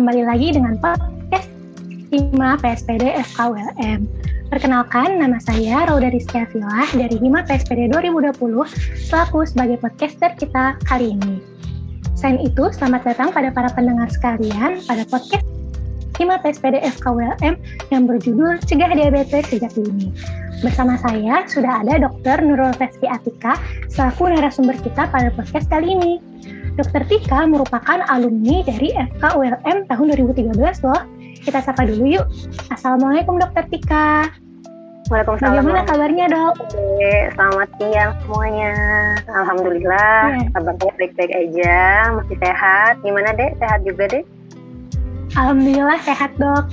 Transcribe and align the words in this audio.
kembali 0.00 0.24
lagi 0.24 0.56
dengan 0.56 0.80
podcast 0.80 1.52
Hima 2.08 2.56
PSPD 2.64 3.20
FKULM. 3.20 4.08
Perkenalkan, 4.48 5.20
nama 5.20 5.36
saya 5.44 5.84
Rauda 5.92 6.08
Rizky 6.08 6.40
Afilah 6.40 6.88
dari 6.96 7.20
Hima 7.20 7.44
PSPD 7.44 7.92
2020 7.92 8.32
selaku 8.96 9.44
sebagai 9.44 9.76
podcaster 9.76 10.32
kita 10.40 10.80
kali 10.88 11.20
ini. 11.20 11.44
Selain 12.16 12.40
itu, 12.40 12.72
selamat 12.72 13.12
datang 13.12 13.28
pada 13.28 13.52
para 13.52 13.68
pendengar 13.76 14.08
sekalian 14.08 14.80
pada 14.88 15.04
podcast 15.04 15.44
Hima 16.16 16.40
PSPD 16.40 16.80
FKULM 16.96 17.60
yang 17.92 18.08
berjudul 18.08 18.56
Cegah 18.64 18.96
Diabetes 18.96 19.52
Sejak 19.52 19.76
Dini. 19.76 20.16
Bersama 20.64 20.96
saya 20.96 21.44
sudah 21.44 21.84
ada 21.84 22.00
Dr. 22.08 22.40
Nurul 22.40 22.72
Reski 22.80 23.04
Atika 23.04 23.52
selaku 23.92 24.32
narasumber 24.32 24.80
kita 24.80 25.12
pada 25.12 25.28
podcast 25.36 25.68
kali 25.68 25.92
ini. 25.92 26.29
Dr. 26.80 27.04
Tika 27.12 27.44
merupakan 27.44 28.00
alumni 28.08 28.64
dari 28.64 28.96
FKULM 29.20 29.84
tahun 29.84 30.04
2013 30.16 30.56
loh. 30.56 31.02
Kita 31.44 31.60
sapa 31.60 31.84
dulu 31.84 32.08
yuk. 32.08 32.26
Assalamualaikum 32.72 33.36
Dr. 33.36 33.68
Tika. 33.68 34.32
Waalaikumsalam. 35.12 35.60
Bagaimana 35.60 35.82
kabarnya 35.84 36.26
dok? 36.32 36.54
Selamat 37.36 37.68
siang 37.76 38.12
semuanya. 38.24 38.72
Alhamdulillah, 39.28 40.22
yeah. 40.38 40.48
kabarnya 40.56 40.92
baik-baik 40.96 41.32
aja, 41.34 41.78
masih 42.16 42.36
sehat. 42.38 42.94
Gimana 43.02 43.34
dek? 43.34 43.58
Sehat 43.58 43.80
juga 43.84 44.04
dek? 44.06 44.24
Alhamdulillah 45.36 45.98
sehat 46.06 46.30
dok. 46.38 46.64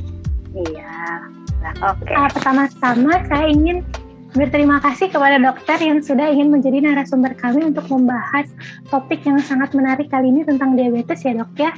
Iya. 0.54 0.96
Nah, 1.66 1.74
Oke. 1.92 2.05
Okay. 2.05 2.16
Uh, 2.16 2.30
pertama-tama 2.32 3.14
saya 3.27 3.46
ingin 3.49 3.82
Berterima 4.38 4.77
kasih 4.85 5.10
kepada 5.10 5.41
dokter 5.41 5.82
yang 5.82 5.98
sudah 5.98 6.30
ingin 6.30 6.54
menjadi 6.54 6.77
narasumber 6.85 7.34
kami 7.41 7.74
untuk 7.74 7.90
membahas 7.90 8.46
topik 8.93 9.26
yang 9.26 9.41
sangat 9.41 9.74
menarik 9.74 10.13
kali 10.13 10.30
ini 10.30 10.46
tentang 10.46 10.77
diabetes 10.77 11.26
ya 11.26 11.34
dok 11.34 11.49
ya. 11.57 11.74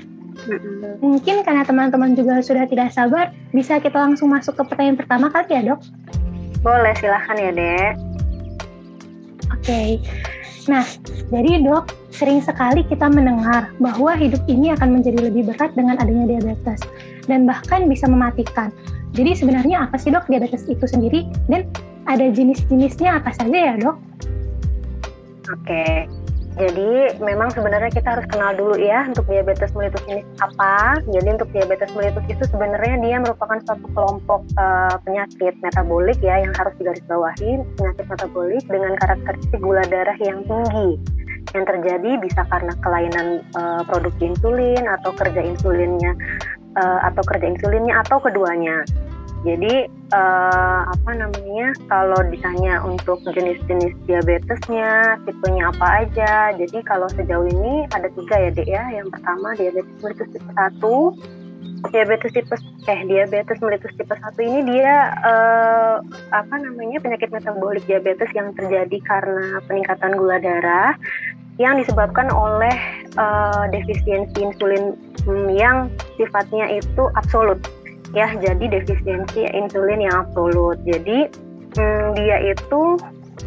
Mungkin 0.99 1.47
karena 1.47 1.63
teman-teman 1.63 2.19
juga 2.19 2.43
sudah 2.43 2.67
tidak 2.67 2.91
sabar, 2.91 3.31
bisa 3.55 3.79
kita 3.79 3.95
langsung 3.95 4.27
masuk 4.27 4.59
ke 4.59 4.63
pertanyaan 4.67 4.99
pertama 4.99 5.31
kali 5.31 5.55
ya 5.55 5.71
dok? 5.71 5.79
Boleh, 6.59 6.91
silahkan 6.99 7.39
ya 7.39 7.51
dek. 7.55 7.93
Oke, 9.55 9.63
okay. 9.63 9.89
nah 10.67 10.83
jadi 11.31 11.63
dok, 11.63 11.95
sering 12.11 12.43
sekali 12.43 12.83
kita 12.83 13.07
mendengar 13.07 13.71
bahwa 13.79 14.19
hidup 14.19 14.43
ini 14.51 14.75
akan 14.75 14.99
menjadi 14.99 15.31
lebih 15.31 15.47
berat 15.47 15.71
dengan 15.79 15.95
adanya 15.95 16.35
diabetes 16.35 16.83
dan 17.23 17.47
bahkan 17.47 17.87
bisa 17.87 18.03
mematikan. 18.03 18.67
Jadi 19.15 19.31
sebenarnya 19.31 19.87
apa 19.87 19.95
sih 19.95 20.11
dok 20.11 20.27
diabetes 20.27 20.67
itu 20.67 20.83
sendiri 20.83 21.23
dan 21.47 21.63
ada 22.09 22.25
jenis-jenisnya 22.33 23.21
apa 23.21 23.29
saja 23.37 23.53
ya 23.53 23.73
dok? 23.77 23.97
Oke, 25.49 26.09
jadi 26.59 27.15
memang 27.23 27.55
sebenarnya 27.55 27.87
kita 27.87 28.19
harus 28.19 28.27
kenal 28.27 28.51
dulu 28.51 28.75
ya 28.75 29.07
untuk 29.07 29.23
diabetes 29.31 29.71
mellitus 29.71 30.03
ini 30.11 30.27
apa. 30.43 30.99
Jadi 31.07 31.39
untuk 31.39 31.49
diabetes 31.55 31.87
mellitus 31.95 32.25
itu 32.27 32.43
sebenarnya 32.51 32.99
dia 32.99 33.17
merupakan 33.23 33.63
suatu 33.63 33.87
kelompok 33.95 34.43
uh, 34.59 34.99
penyakit 35.07 35.55
metabolik 35.63 36.19
ya 36.19 36.43
yang 36.43 36.51
harus 36.59 36.75
digarisbawahi 36.75 37.63
penyakit 37.79 38.05
metabolik 38.11 38.63
dengan 38.67 38.91
karakteristik 38.99 39.61
gula 39.63 39.87
darah 39.87 40.17
yang 40.19 40.43
tinggi 40.43 40.99
yang 41.55 41.65
terjadi 41.65 42.11
bisa 42.21 42.41
karena 42.51 42.73
kelainan 42.83 43.27
uh, 43.55 43.81
produksi 43.87 44.35
insulin 44.35 44.83
atau 44.99 45.15
kerja 45.15 45.39
insulinnya 45.39 46.11
uh, 46.75 46.99
atau 47.07 47.23
kerja 47.23 47.55
insulinnya 47.55 48.03
atau 48.03 48.19
keduanya. 48.19 48.83
Jadi 49.39 49.87
uh, 50.11 50.81
apa 50.91 51.11
namanya 51.15 51.71
kalau 51.87 52.19
ditanya 52.27 52.83
untuk 52.83 53.23
jenis-jenis 53.23 53.95
diabetesnya, 54.03 55.15
tipenya 55.23 55.71
apa 55.71 55.87
aja. 56.03 56.51
Jadi 56.59 56.83
kalau 56.83 57.07
sejauh 57.15 57.47
ini 57.47 57.87
ada 57.95 58.11
tiga 58.19 58.35
ya 58.35 58.49
dek 58.51 58.67
ya. 58.67 58.83
Yang 58.91 59.15
pertama 59.15 59.55
diabetes 59.55 59.95
mellitus 60.03 60.29
tipe 60.35 60.51
1, 60.51 61.91
diabetes 61.95 62.31
tipe 62.35 62.55
eh 62.91 62.99
diabetes 63.07 63.57
mellitus 63.63 63.93
tipe 63.95 64.11
1 64.11 64.35
ini 64.43 64.59
dia 64.75 65.15
uh, 65.23 66.03
apa 66.35 66.55
namanya 66.59 66.99
penyakit 66.99 67.31
metabolik 67.31 67.83
diabetes 67.87 68.27
yang 68.35 68.51
terjadi 68.59 68.97
karena 69.07 69.63
peningkatan 69.71 70.19
gula 70.19 70.43
darah 70.43 70.99
yang 71.59 71.75
disebabkan 71.75 72.31
oleh 72.31 72.75
uh, 73.19 73.67
defisiensi 73.71 74.39
insulin 74.39 74.95
yang 75.51 75.91
sifatnya 76.15 76.71
itu 76.71 77.03
absolut 77.19 77.59
ya 78.13 78.27
jadi 78.37 78.65
defisiensi 78.79 79.49
insulin 79.53 80.05
yang 80.05 80.15
absolut. 80.25 80.77
Jadi 80.85 81.29
hmm, 81.77 82.07
dia 82.17 82.37
itu 82.53 82.97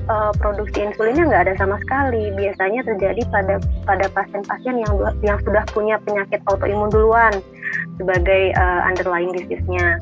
uh, 0.09 0.33
produksi 0.39 0.83
insulinnya 0.83 1.29
nggak 1.29 1.43
ada 1.51 1.55
sama 1.59 1.77
sekali. 1.83 2.31
Biasanya 2.35 2.87
terjadi 2.87 3.23
pada 3.31 3.55
pada 3.85 4.07
pasien-pasien 4.13 4.83
yang 4.83 4.95
yang 5.23 5.39
sudah 5.43 5.65
punya 5.71 5.99
penyakit 6.03 6.41
autoimun 6.47 6.91
duluan 6.91 7.35
sebagai 7.99 8.55
uh, 8.57 8.81
underlying 8.87 9.35
disease-nya. 9.35 9.99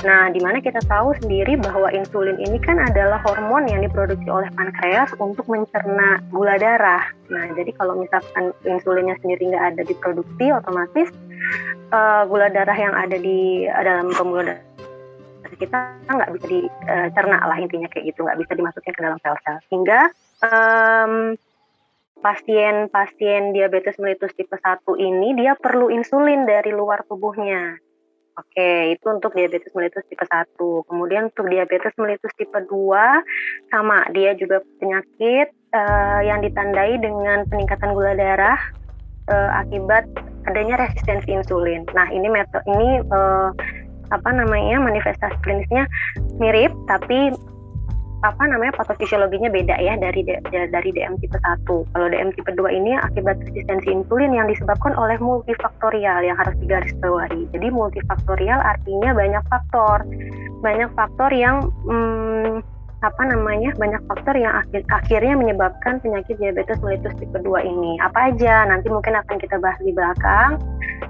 Nah, 0.00 0.32
di 0.32 0.40
mana 0.40 0.64
kita 0.64 0.80
tahu 0.88 1.12
sendiri 1.20 1.60
bahwa 1.60 1.92
insulin 1.92 2.40
ini 2.40 2.56
kan 2.64 2.80
adalah 2.80 3.20
hormon 3.20 3.68
yang 3.68 3.84
diproduksi 3.84 4.32
oleh 4.32 4.48
pankreas 4.56 5.12
untuk 5.20 5.44
mencerna 5.44 6.24
gula 6.32 6.56
darah. 6.56 7.04
Nah, 7.28 7.52
jadi 7.52 7.68
kalau 7.76 8.00
misalkan 8.00 8.56
insulinnya 8.64 9.20
sendiri 9.20 9.52
nggak 9.52 9.76
ada 9.76 9.82
diproduksi, 9.84 10.48
otomatis 10.56 11.12
uh, 11.92 12.22
gula 12.28 12.48
darah 12.52 12.76
yang 12.76 12.94
ada 12.94 13.16
di 13.16 13.64
uh, 13.66 13.82
dalam 13.82 14.12
pembuluh 14.14 14.50
darah 14.50 14.70
kita 15.60 15.76
nggak 16.08 16.32
bisa 16.40 16.46
dicerna 16.46 17.36
uh, 17.42 17.46
lah 17.52 17.58
intinya 17.60 17.90
kayak 17.92 18.14
gitu, 18.14 18.24
nggak 18.24 18.38
bisa 18.40 18.52
dimasukkan 18.56 18.92
ke 18.96 19.02
dalam 19.02 19.18
sel-sel. 19.20 19.56
Sehingga 19.68 20.00
um, 20.40 21.36
pasien-pasien 22.20 23.52
diabetes 23.52 23.96
mellitus 24.00 24.32
tipe 24.36 24.56
1 24.56 24.84
ini 25.00 25.36
dia 25.36 25.56
perlu 25.56 25.92
insulin 25.92 26.48
dari 26.48 26.70
luar 26.72 27.04
tubuhnya. 27.08 27.76
Oke, 28.40 28.96
itu 28.96 29.04
untuk 29.10 29.36
diabetes 29.36 29.68
mellitus 29.76 30.06
tipe 30.08 30.24
1. 30.24 30.56
Kemudian 30.88 31.28
untuk 31.28 31.50
diabetes 31.50 31.92
mellitus 32.00 32.32
tipe 32.38 32.56
2 32.56 33.68
sama 33.68 34.06
dia 34.16 34.32
juga 34.32 34.64
penyakit 34.80 35.52
uh, 35.76 36.20
yang 36.24 36.40
ditandai 36.40 36.96
dengan 37.04 37.44
peningkatan 37.48 37.92
gula 37.92 38.16
darah 38.16 38.60
uh, 39.28 39.60
akibat 39.60 40.08
adanya 40.48 40.80
resistensi 40.80 41.28
insulin. 41.32 41.84
Nah, 41.92 42.08
ini 42.08 42.28
metode 42.30 42.64
ini 42.70 43.04
uh, 43.12 43.50
apa 44.10 44.30
namanya 44.34 44.82
manifestasi 44.82 45.38
klinisnya 45.46 45.86
mirip 46.42 46.74
tapi 46.90 47.30
apa 48.20 48.44
namanya 48.44 48.76
patofisiologinya 48.76 49.48
beda 49.48 49.80
ya 49.80 49.96
dari 49.96 50.20
dari 50.52 50.90
DM 50.92 51.16
tipe 51.24 51.40
1. 51.40 51.64
Kalau 51.64 52.06
DM 52.12 52.36
tipe 52.36 52.52
2 52.52 52.68
ini 52.68 52.92
akibat 53.00 53.40
resistensi 53.48 53.88
insulin 53.88 54.36
yang 54.36 54.44
disebabkan 54.44 54.92
oleh 54.92 55.16
multifaktorial 55.16 56.20
yang 56.20 56.36
harus 56.36 56.52
digarisbawahi. 56.60 57.48
Jadi 57.56 57.66
multifaktorial 57.72 58.60
artinya 58.60 59.16
banyak 59.16 59.44
faktor. 59.48 60.04
Banyak 60.60 60.92
faktor 60.92 61.32
yang 61.32 61.72
hmm, 61.88 62.60
apa 63.00 63.22
namanya? 63.24 63.72
banyak 63.80 64.02
faktor 64.04 64.36
yang 64.36 64.52
akhir, 64.52 64.84
akhirnya 64.92 65.34
menyebabkan 65.36 66.00
penyakit 66.04 66.36
diabetes 66.36 66.76
mellitus 66.84 67.16
tipe 67.16 67.36
2 67.36 67.64
ini. 67.64 67.96
Apa 68.04 68.32
aja? 68.32 68.68
Nanti 68.68 68.92
mungkin 68.92 69.16
akan 69.16 69.36
kita 69.40 69.56
bahas 69.56 69.80
di 69.80 69.92
belakang. 69.92 70.60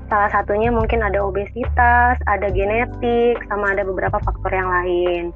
Salah 0.06 0.30
satunya 0.30 0.70
mungkin 0.70 1.02
ada 1.02 1.18
obesitas, 1.22 2.18
ada 2.26 2.46
genetik, 2.50 3.42
sama 3.50 3.74
ada 3.74 3.82
beberapa 3.82 4.18
faktor 4.22 4.50
yang 4.54 4.70
lain. 4.70 5.34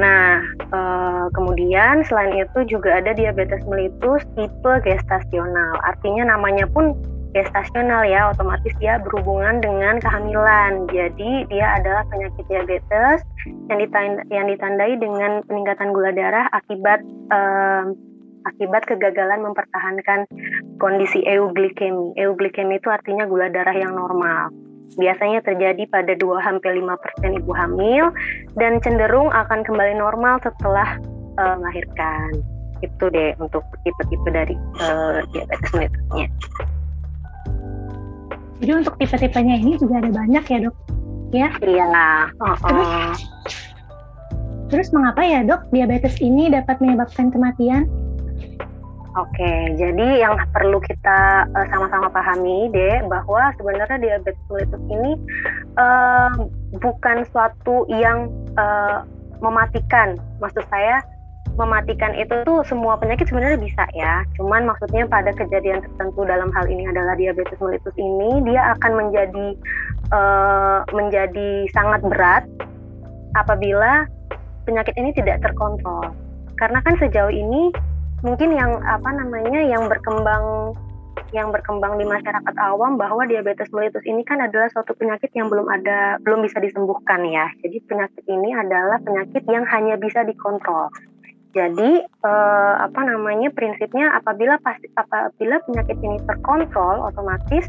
Nah, 0.00 0.40
eh, 0.72 1.24
kemudian 1.36 2.00
selain 2.08 2.32
itu 2.32 2.64
juga 2.64 2.96
ada 3.00 3.12
diabetes 3.12 3.60
mellitus 3.68 4.24
tipe 4.36 4.72
gestasional. 4.84 5.76
Artinya 5.84 6.32
namanya 6.32 6.64
pun 6.72 6.96
gestasional 7.32 8.04
ya, 8.04 8.28
otomatis 8.32 8.72
dia 8.78 9.00
berhubungan 9.00 9.60
dengan 9.64 9.98
kehamilan. 10.00 10.88
Jadi 10.92 11.48
dia 11.48 11.80
adalah 11.80 12.04
penyakit 12.12 12.44
diabetes 12.48 13.24
yang 13.72 13.78
ditandai, 13.80 14.24
yang 14.28 14.46
ditandai 14.52 14.92
dengan 15.00 15.40
peningkatan 15.48 15.96
gula 15.96 16.12
darah 16.12 16.46
akibat 16.52 17.00
eh, 17.32 17.84
akibat 18.42 18.82
kegagalan 18.84 19.48
mempertahankan 19.48 20.28
kondisi 20.76 21.24
euglikemi. 21.24 22.12
Euglikemi 22.20 22.76
itu 22.76 22.92
artinya 22.92 23.24
gula 23.24 23.48
darah 23.48 23.74
yang 23.74 23.96
normal 23.96 24.52
biasanya 24.96 25.40
terjadi 25.40 25.88
pada 25.88 26.12
2 26.16 26.20
sampai 26.44 26.84
5% 26.84 27.40
ibu 27.40 27.52
hamil 27.56 28.12
dan 28.60 28.76
cenderung 28.84 29.32
akan 29.32 29.64
kembali 29.64 29.96
normal 29.96 30.36
setelah 30.44 31.00
uh, 31.40 31.56
melahirkan. 31.56 32.44
Itu 32.82 33.08
deh 33.14 33.32
untuk 33.38 33.62
tipe-tipe 33.86 34.28
dari 34.28 34.58
uh, 34.82 35.22
diabetes 35.30 35.70
mellitusnya. 35.72 36.28
Jadi 38.62 38.72
untuk 38.78 38.94
tipe-tipenya 38.94 39.58
ini 39.58 39.74
juga 39.74 39.98
ada 39.98 40.10
banyak 40.14 40.44
ya 40.46 40.58
dok? 40.70 40.76
Ya? 41.34 41.48
Iya. 41.58 42.30
Oh, 42.38 42.54
Terus, 42.62 42.90
terus 44.70 44.88
mengapa 44.94 45.26
ya 45.26 45.42
dok 45.42 45.66
diabetes 45.74 46.14
ini 46.22 46.46
dapat 46.46 46.78
menyebabkan 46.78 47.34
kematian? 47.34 47.90
Oke, 49.12 49.76
jadi 49.76 50.24
yang 50.24 50.40
perlu 50.56 50.80
kita 50.80 51.44
uh, 51.52 51.66
sama-sama 51.68 52.08
pahami 52.08 52.72
deh 52.72 53.04
bahwa 53.10 53.52
sebenarnya 53.60 53.98
diabetes 54.00 54.40
mellitus 54.48 54.80
ini 54.88 55.12
uh, 55.76 56.32
bukan 56.80 57.26
suatu 57.28 57.84
yang 57.92 58.32
uh, 58.56 59.04
mematikan. 59.44 60.16
Maksud 60.40 60.64
saya 60.72 61.04
mematikan 61.60 62.16
itu 62.16 62.32
tuh 62.48 62.64
semua 62.64 62.96
penyakit 62.96 63.28
sebenarnya 63.28 63.60
bisa 63.60 63.84
ya. 63.92 64.24
Cuman 64.40 64.64
maksudnya 64.64 65.04
pada 65.04 65.30
kejadian 65.36 65.84
tertentu 65.84 66.24
dalam 66.24 66.48
hal 66.56 66.64
ini 66.68 66.88
adalah 66.88 67.12
diabetes 67.16 67.58
mellitus 67.60 67.94
ini 68.00 68.40
dia 68.48 68.72
akan 68.78 68.92
menjadi 68.96 69.46
uh, 70.12 70.80
menjadi 70.96 71.68
sangat 71.76 72.00
berat 72.08 72.44
apabila 73.36 74.08
penyakit 74.64 74.96
ini 74.96 75.12
tidak 75.12 75.44
terkontrol. 75.44 76.12
Karena 76.56 76.80
kan 76.80 76.96
sejauh 76.96 77.32
ini 77.32 77.72
mungkin 78.22 78.54
yang 78.54 78.78
apa 78.86 79.10
namanya 79.12 79.60
yang 79.66 79.90
berkembang 79.90 80.72
yang 81.32 81.48
berkembang 81.48 81.96
di 81.96 82.04
masyarakat 82.04 82.54
awam 82.60 83.00
bahwa 83.00 83.24
diabetes 83.24 83.68
mellitus 83.72 84.04
ini 84.04 84.20
kan 84.24 84.40
adalah 84.40 84.68
suatu 84.72 84.92
penyakit 84.96 85.32
yang 85.32 85.48
belum 85.48 85.64
ada 85.68 86.20
belum 86.20 86.44
bisa 86.44 86.60
disembuhkan 86.60 87.24
ya. 87.24 87.48
Jadi 87.64 87.80
penyakit 87.88 88.24
ini 88.28 88.52
adalah 88.52 89.00
penyakit 89.00 89.44
yang 89.48 89.64
hanya 89.68 89.96
bisa 89.96 90.24
dikontrol. 90.28 90.92
Jadi 91.52 91.90
eh, 92.04 92.74
apa 92.80 93.00
namanya 93.04 93.52
prinsipnya 93.52 94.16
apabila 94.16 94.56
pasti 94.64 94.88
apabila 94.96 95.60
penyakit 95.68 96.00
ini 96.00 96.16
terkontrol 96.24 97.04
otomatis 97.04 97.68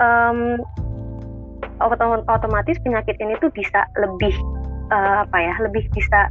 um, 0.00 0.56
otomatis 2.30 2.78
penyakit 2.80 3.18
ini 3.20 3.36
tuh 3.42 3.50
bisa 3.52 3.84
lebih 3.98 4.32
uh, 4.94 5.26
apa 5.26 5.36
ya 5.36 5.54
lebih 5.60 5.84
bisa 5.92 6.30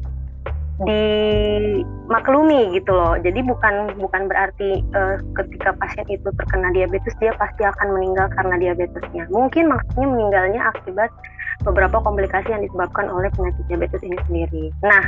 dimaklumi 0.82 2.74
gitu 2.74 2.90
loh. 2.90 3.14
Jadi 3.22 3.46
bukan 3.46 3.94
bukan 4.02 4.26
berarti 4.26 4.82
uh, 4.98 5.22
ketika 5.38 5.78
pasien 5.78 6.08
itu 6.10 6.26
terkena 6.34 6.74
diabetes 6.74 7.14
dia 7.22 7.36
pasti 7.38 7.62
akan 7.62 7.94
meninggal 8.00 8.26
karena 8.34 8.56
diabetesnya. 8.58 9.30
Mungkin 9.30 9.70
maksudnya 9.70 10.08
meninggalnya 10.10 10.62
akibat 10.74 11.14
beberapa 11.62 12.02
komplikasi 12.02 12.50
yang 12.50 12.66
disebabkan 12.66 13.06
oleh 13.14 13.30
penyakit 13.38 13.62
diabetes 13.70 14.02
ini 14.02 14.18
sendiri. 14.26 14.74
Nah, 14.82 15.06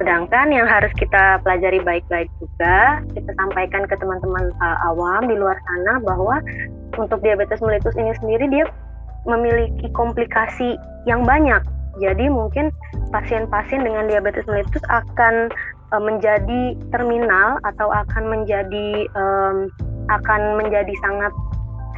sedangkan 0.00 0.48
yang 0.48 0.64
harus 0.64 0.88
kita 0.96 1.44
pelajari 1.44 1.84
baik-baik 1.84 2.32
juga, 2.40 3.04
kita 3.12 3.30
sampaikan 3.36 3.84
ke 3.84 3.94
teman-teman 4.00 4.48
uh, 4.64 4.78
awam 4.88 5.28
di 5.28 5.36
luar 5.36 5.60
sana 5.68 6.00
bahwa 6.00 6.40
untuk 6.96 7.20
diabetes 7.20 7.60
mellitus 7.60 7.92
ini 8.00 8.16
sendiri 8.18 8.48
dia 8.48 8.64
memiliki 9.28 9.92
komplikasi 9.92 10.80
yang 11.04 11.28
banyak 11.28 11.60
jadi 11.98 12.30
mungkin 12.30 12.70
pasien-pasien 13.10 13.82
dengan 13.82 14.06
diabetes 14.06 14.46
mellitus 14.46 14.82
akan 14.86 15.50
uh, 15.90 16.02
menjadi 16.02 16.78
terminal 16.94 17.58
atau 17.66 17.90
akan 17.90 18.30
menjadi 18.30 19.10
um, 19.18 19.68
akan 20.08 20.62
menjadi 20.62 20.94
sangat 21.02 21.32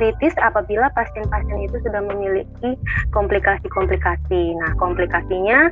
kritis 0.01 0.33
apabila 0.41 0.89
pasien-pasien 0.97 1.69
itu 1.69 1.77
sudah 1.85 2.01
memiliki 2.01 2.81
komplikasi-komplikasi. 3.13 4.57
Nah, 4.57 4.73
komplikasinya 4.81 5.69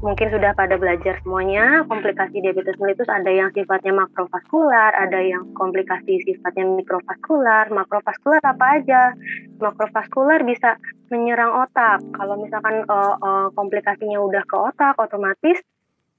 mungkin 0.00 0.32
sudah 0.32 0.56
pada 0.56 0.80
belajar 0.80 1.20
semuanya 1.20 1.84
komplikasi 1.84 2.40
diabetes 2.40 2.76
mellitus 2.80 3.08
ada 3.12 3.28
yang 3.28 3.52
sifatnya 3.52 3.92
makrovaskular, 3.92 4.96
ada 4.96 5.20
yang 5.20 5.44
komplikasi 5.52 6.24
sifatnya 6.24 6.64
mikrovaskular. 6.64 7.68
Makrovaskular 7.68 8.40
apa 8.40 8.66
aja? 8.80 9.12
Makrovaskular 9.60 10.40
bisa 10.44 10.80
menyerang 11.12 11.52
otak. 11.52 12.00
Kalau 12.16 12.40
misalkan 12.40 12.84
uh, 12.88 13.16
uh, 13.20 13.46
komplikasinya 13.52 14.18
udah 14.24 14.42
ke 14.48 14.56
otak, 14.56 14.96
otomatis 14.96 15.60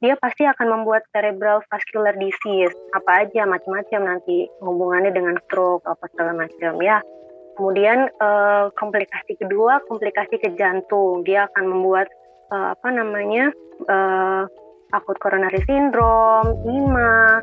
dia 0.02 0.18
pasti 0.18 0.50
akan 0.50 0.82
membuat 0.82 1.06
cerebral 1.14 1.62
vascular 1.70 2.18
disease 2.18 2.74
apa 2.98 3.26
aja 3.26 3.46
macam-macam 3.46 4.18
nanti 4.18 4.50
hubungannya 4.58 5.14
dengan 5.14 5.38
stroke 5.46 5.86
apa 5.86 6.06
segala 6.14 6.46
macam 6.46 6.78
ya. 6.82 7.02
Kemudian 7.58 8.10
uh, 8.18 8.74
komplikasi 8.74 9.38
kedua 9.38 9.82
komplikasi 9.86 10.42
ke 10.42 10.58
jantung 10.58 11.22
dia 11.22 11.46
akan 11.54 11.70
membuat 11.70 12.10
uh, 12.52 12.76
apa 12.76 12.88
namanya 12.92 13.50
uh, 13.88 14.44
akut 14.92 15.18
coronary 15.24 15.64
syndrome, 15.66 16.52
IMA, 16.68 17.40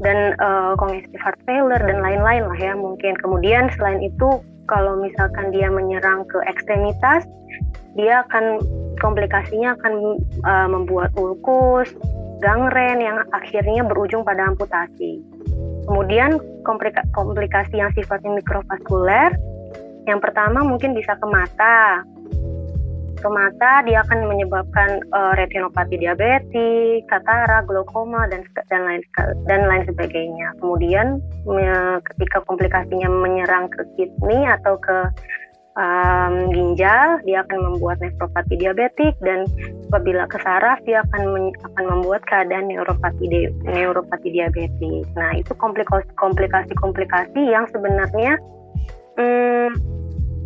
dan 0.00 0.32
uh, 0.40 0.72
congestive 0.80 1.20
heart 1.20 1.36
failure 1.44 1.80
dan 1.80 2.00
lain-lain 2.00 2.48
lah 2.48 2.58
ya 2.58 2.72
mungkin. 2.72 3.12
Kemudian 3.20 3.68
selain 3.76 4.00
itu 4.00 4.40
kalau 4.66 4.96
misalkan 4.98 5.52
dia 5.52 5.68
menyerang 5.68 6.24
ke 6.26 6.40
ekstremitas, 6.48 7.28
dia 7.94 8.24
akan 8.28 8.64
komplikasinya 9.00 9.76
akan 9.76 9.94
uh, 10.44 10.68
membuat 10.72 11.12
ulkus, 11.20 11.92
gangren 12.40 13.04
yang 13.04 13.20
akhirnya 13.36 13.84
berujung 13.84 14.24
pada 14.24 14.48
amputasi. 14.48 15.20
Kemudian 15.84 16.40
komplika 16.64 17.04
komplikasi 17.12 17.80
yang 17.80 17.92
sifatnya 17.92 18.40
mikrovaskuler, 18.40 19.36
yang 20.08 20.22
pertama 20.22 20.64
mungkin 20.64 20.96
bisa 20.96 21.18
ke 21.18 21.26
mata, 21.28 22.06
ke 23.20 23.28
mata 23.28 23.84
dia 23.84 24.00
akan 24.02 24.26
menyebabkan 24.26 25.04
uh, 25.12 25.36
retinopati 25.36 26.00
diabetes, 26.00 27.04
katarak, 27.06 27.68
glaukoma 27.68 28.24
dan 28.32 28.42
dan 28.72 28.80
lain 28.88 29.02
dan 29.44 29.68
lain 29.68 29.84
sebagainya. 29.84 30.56
Kemudian 30.58 31.20
ketika 32.08 32.40
komplikasinya 32.48 33.12
menyerang 33.12 33.68
ke 33.68 33.84
kidney 33.94 34.48
atau 34.48 34.80
ke 34.80 35.12
um, 35.76 36.34
ginjal, 36.50 37.20
dia 37.28 37.44
akan 37.44 37.58
membuat 37.72 38.00
nefropati 38.02 38.54
diabetik 38.58 39.14
dan 39.22 39.46
apabila 39.90 40.26
ke 40.26 40.38
saraf 40.42 40.78
dia 40.88 41.04
akan 41.10 41.22
men, 41.34 41.44
akan 41.72 41.84
membuat 41.98 42.22
keadaan 42.26 42.72
neuropati 42.72 43.24
di, 43.28 43.40
neuropati 43.68 44.28
diabetik. 44.32 45.04
Nah, 45.14 45.30
itu 45.36 45.52
komplikasi-komplikasi 46.16 47.40
yang 47.50 47.68
sebenarnya 47.70 48.40
hmm, 49.18 49.99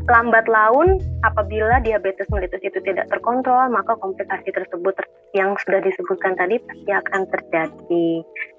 lambat 0.05 0.45
laun 0.49 1.01
apabila 1.25 1.81
diabetes 1.81 2.29
mellitus 2.29 2.61
itu 2.61 2.77
tidak 2.85 3.09
terkontrol 3.09 3.73
maka 3.73 3.97
komplikasi 3.97 4.53
tersebut 4.53 4.93
yang 5.33 5.57
sudah 5.65 5.81
disebutkan 5.81 6.37
tadi 6.37 6.61
pasti 6.61 6.91
akan 6.93 7.23
terjadi. 7.33 8.09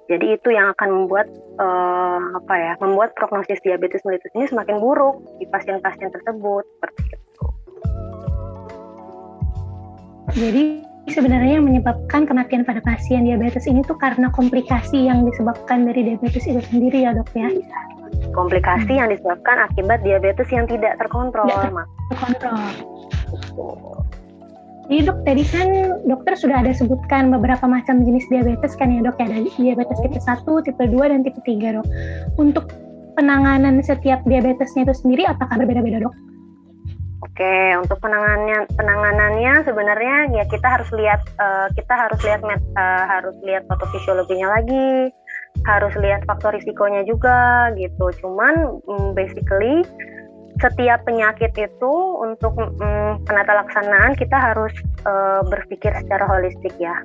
Jadi 0.05 0.25
itu 0.37 0.49
yang 0.53 0.69
akan 0.77 0.89
membuat 0.89 1.27
uh, 1.57 2.21
apa 2.37 2.53
ya 2.53 2.73
membuat 2.77 3.17
prognosis 3.17 3.57
diabetes 3.65 4.05
mellitus 4.05 4.29
ini 4.37 4.45
semakin 4.45 4.77
buruk 4.77 5.21
di 5.41 5.45
pasien-pasien 5.49 6.13
tersebut 6.13 6.63
seperti 6.77 7.01
itu. 7.13 7.45
Jadi 10.35 10.63
sebenarnya 11.09 11.61
yang 11.61 11.65
menyebabkan 11.65 12.25
kematian 12.25 12.65
pada 12.65 12.81
pasien 12.81 13.25
diabetes 13.25 13.69
ini 13.69 13.85
tuh 13.85 13.97
karena 13.97 14.29
komplikasi 14.33 15.05
yang 15.05 15.25
disebabkan 15.25 15.85
dari 15.85 16.01
diabetes 16.01 16.49
itu 16.49 16.61
sendiri 16.69 17.05
ya 17.05 17.13
dok 17.13 17.29
ya 17.37 17.49
komplikasi 18.33 18.91
hmm. 18.93 18.99
yang 18.99 19.09
disebabkan 19.11 19.57
akibat 19.69 20.03
diabetes 20.03 20.47
yang 20.51 20.65
tidak 20.67 20.97
terkontrol. 20.99 21.47
Tidak 21.47 21.87
terkontrol. 22.11 22.59
Jadi 24.85 25.01
dok, 25.01 25.17
tadi 25.25 25.43
kan 25.49 25.69
dokter 26.05 26.33
sudah 26.37 26.61
ada 26.61 26.69
sebutkan 26.69 27.33
beberapa 27.33 27.65
macam 27.65 28.05
jenis 28.05 28.29
diabetes 28.29 28.77
kan 28.77 28.93
ya 28.93 29.01
dok 29.01 29.17
ya, 29.17 29.25
ada 29.25 29.41
diabetes 29.57 29.97
tipe 29.97 30.21
1, 30.21 30.45
tipe 30.45 30.83
2, 30.85 31.09
dan 31.09 31.25
tipe 31.25 31.41
3 31.41 31.75
dok. 31.81 31.85
Untuk 32.37 32.69
penanganan 33.17 33.81
setiap 33.81 34.21
diabetesnya 34.29 34.85
itu 34.85 34.93
sendiri 34.93 35.25
apakah 35.25 35.57
berbeda-beda 35.57 36.05
dok? 36.05 36.13
Oke, 37.25 37.57
untuk 37.81 37.97
penanganannya 37.99 38.69
penanganannya 38.77 39.53
sebenarnya 39.65 40.15
ya 40.37 40.43
kita 40.45 40.67
harus 40.69 40.87
lihat 40.93 41.25
uh, 41.41 41.67
kita 41.73 41.93
harus 41.97 42.19
lihat 42.21 42.45
met, 42.45 42.61
uh, 42.77 43.03
harus 43.09 43.33
lihat 43.41 43.65
patofisiologinya 43.65 44.53
lagi, 44.53 45.09
harus 45.63 45.93
lihat 45.97 46.27
faktor 46.27 46.51
risikonya 46.51 47.07
juga 47.07 47.71
gitu. 47.79 48.11
Cuman 48.19 48.83
um, 48.85 49.15
basically 49.15 49.87
setiap 50.59 51.03
penyakit 51.03 51.51
itu 51.55 51.93
untuk 52.19 52.55
um, 52.59 53.19
penata 53.23 53.63
laksanaan 53.63 54.15
kita 54.15 54.35
harus 54.35 54.71
uh, 55.07 55.43
berpikir 55.47 55.91
secara 56.03 56.27
holistik 56.27 56.75
ya. 56.79 56.95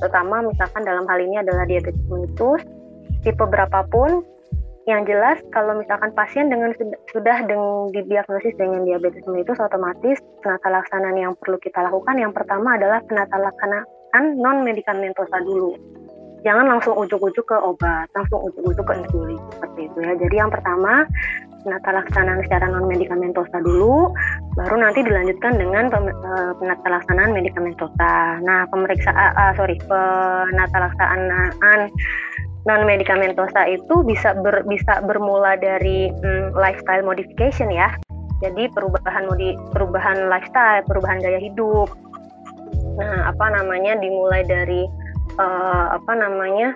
Terutama 0.00 0.44
misalkan 0.44 0.84
dalam 0.84 1.04
hal 1.08 1.18
ini 1.20 1.40
adalah 1.40 1.68
diabetes 1.68 2.00
mellitus 2.08 2.64
tipe 3.20 3.44
berapapun 3.44 4.24
yang 4.88 5.04
jelas 5.04 5.36
kalau 5.52 5.76
misalkan 5.76 6.08
pasien 6.16 6.48
dengan 6.48 6.72
sudah 7.12 7.44
dengan 7.44 7.92
didiagnosis 7.92 8.56
dengan 8.56 8.88
diabetes 8.88 9.22
mellitus 9.28 9.60
otomatis 9.60 10.16
penata 10.40 10.72
laksanaan 10.72 11.20
yang 11.20 11.32
perlu 11.36 11.60
kita 11.60 11.84
lakukan 11.84 12.16
yang 12.16 12.32
pertama 12.32 12.80
adalah 12.80 13.04
penata 13.04 13.36
laksanaan 13.36 14.40
non 14.40 14.64
medikamentosa 14.64 15.36
dulu 15.44 15.76
jangan 16.42 16.66
langsung 16.76 16.94
ujuk-ujuk 16.96 17.44
ke 17.44 17.56
obat 17.56 18.06
langsung 18.16 18.40
ujuk-ujuk 18.50 18.84
ke 18.84 18.94
insulin 19.00 19.40
seperti 19.56 19.80
itu 19.90 19.98
ya 20.00 20.12
jadi 20.16 20.34
yang 20.46 20.50
pertama 20.50 21.04
penata 21.60 21.92
laksanaan 21.92 22.40
secara 22.48 22.72
non 22.72 22.88
medikamentosa 22.88 23.60
dulu 23.60 24.08
baru 24.56 24.80
nanti 24.80 25.04
dilanjutkan 25.04 25.60
dengan 25.60 25.92
eh, 25.92 26.52
penata 26.56 26.86
laksanaan 26.88 27.36
medikamentosa 27.36 28.40
nah 28.40 28.64
pemeriksaan 28.72 29.36
uh, 29.36 29.52
sorry 29.60 29.76
penata 29.84 30.76
laksanaan 30.88 31.92
non 32.68 32.84
medikamentosa 32.84 33.64
itu 33.72 34.04
bisa 34.04 34.36
ber, 34.36 34.64
bisa 34.68 35.00
bermula 35.04 35.56
dari 35.56 36.12
hmm, 36.12 36.52
lifestyle 36.52 37.04
modification 37.04 37.72
ya. 37.72 37.88
Jadi 38.40 38.72
perubahan 38.72 39.28
modi 39.28 39.52
perubahan 39.72 40.28
lifestyle, 40.32 40.84
perubahan 40.88 41.20
gaya 41.20 41.40
hidup. 41.40 41.88
Nah, 42.96 43.32
apa 43.32 43.46
namanya 43.52 43.96
dimulai 44.00 44.44
dari 44.44 44.84
uh, 45.38 45.84
apa 45.94 46.12
namanya 46.16 46.74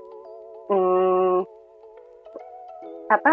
hmm, 0.70 1.46
apa 3.10 3.32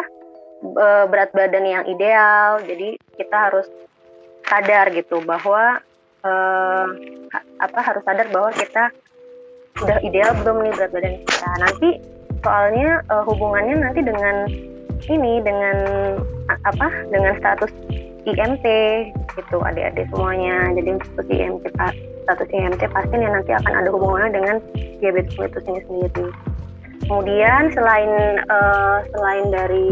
berat 1.09 1.33
badan 1.33 1.65
yang 1.65 1.83
ideal. 1.89 2.61
Jadi 2.61 2.97
kita 3.17 3.37
harus 3.49 3.67
sadar 4.45 4.93
gitu 4.93 5.21
bahwa 5.25 5.81
uh, 6.25 6.85
apa 7.61 7.79
harus 7.81 8.03
sadar 8.05 8.29
bahwa 8.29 8.53
kita 8.53 8.93
sudah 9.79 9.97
ideal 10.05 10.35
belum 10.41 10.65
nih 10.65 10.73
berat 10.77 10.91
badan 10.93 11.15
kita. 11.25 11.49
Nanti 11.57 11.89
soalnya 12.41 13.01
uh, 13.09 13.23
hubungannya 13.25 13.75
nanti 13.81 14.01
dengan 14.01 14.35
ini 15.09 15.41
dengan 15.41 15.77
apa 16.67 16.87
dengan 17.09 17.33
status 17.41 17.71
IMT 18.29 18.65
itu 19.33 19.57
adik-adik 19.65 20.05
semuanya. 20.13 20.69
Jadi 20.77 20.89
untuk 21.01 21.25
IMT 21.25 21.65
status 22.23 22.49
IMT 22.51 22.81
pasien 22.91 23.19
yang 23.21 23.33
nanti 23.35 23.51
akan 23.53 23.73
ada 23.83 23.89
hubungannya 23.89 24.31
dengan 24.35 24.55
diabetes 25.01 25.33
mellitus 25.37 25.65
ini 25.67 25.81
sendiri. 25.87 26.27
Kemudian 27.05 27.73
selain 27.73 28.11
uh, 28.47 28.97
selain 29.17 29.45
dari 29.49 29.91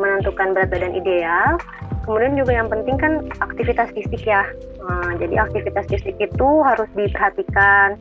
menentukan 0.00 0.56
berat 0.56 0.72
badan 0.72 0.96
ideal, 0.96 1.60
kemudian 2.08 2.32
juga 2.40 2.56
yang 2.56 2.68
penting 2.72 2.96
kan 2.96 3.12
aktivitas 3.44 3.92
fisik 3.92 4.24
ya. 4.24 4.42
Nah, 4.80 5.12
jadi 5.20 5.44
aktivitas 5.44 5.84
fisik 5.92 6.16
itu 6.16 6.48
harus 6.64 6.88
diperhatikan. 6.96 8.00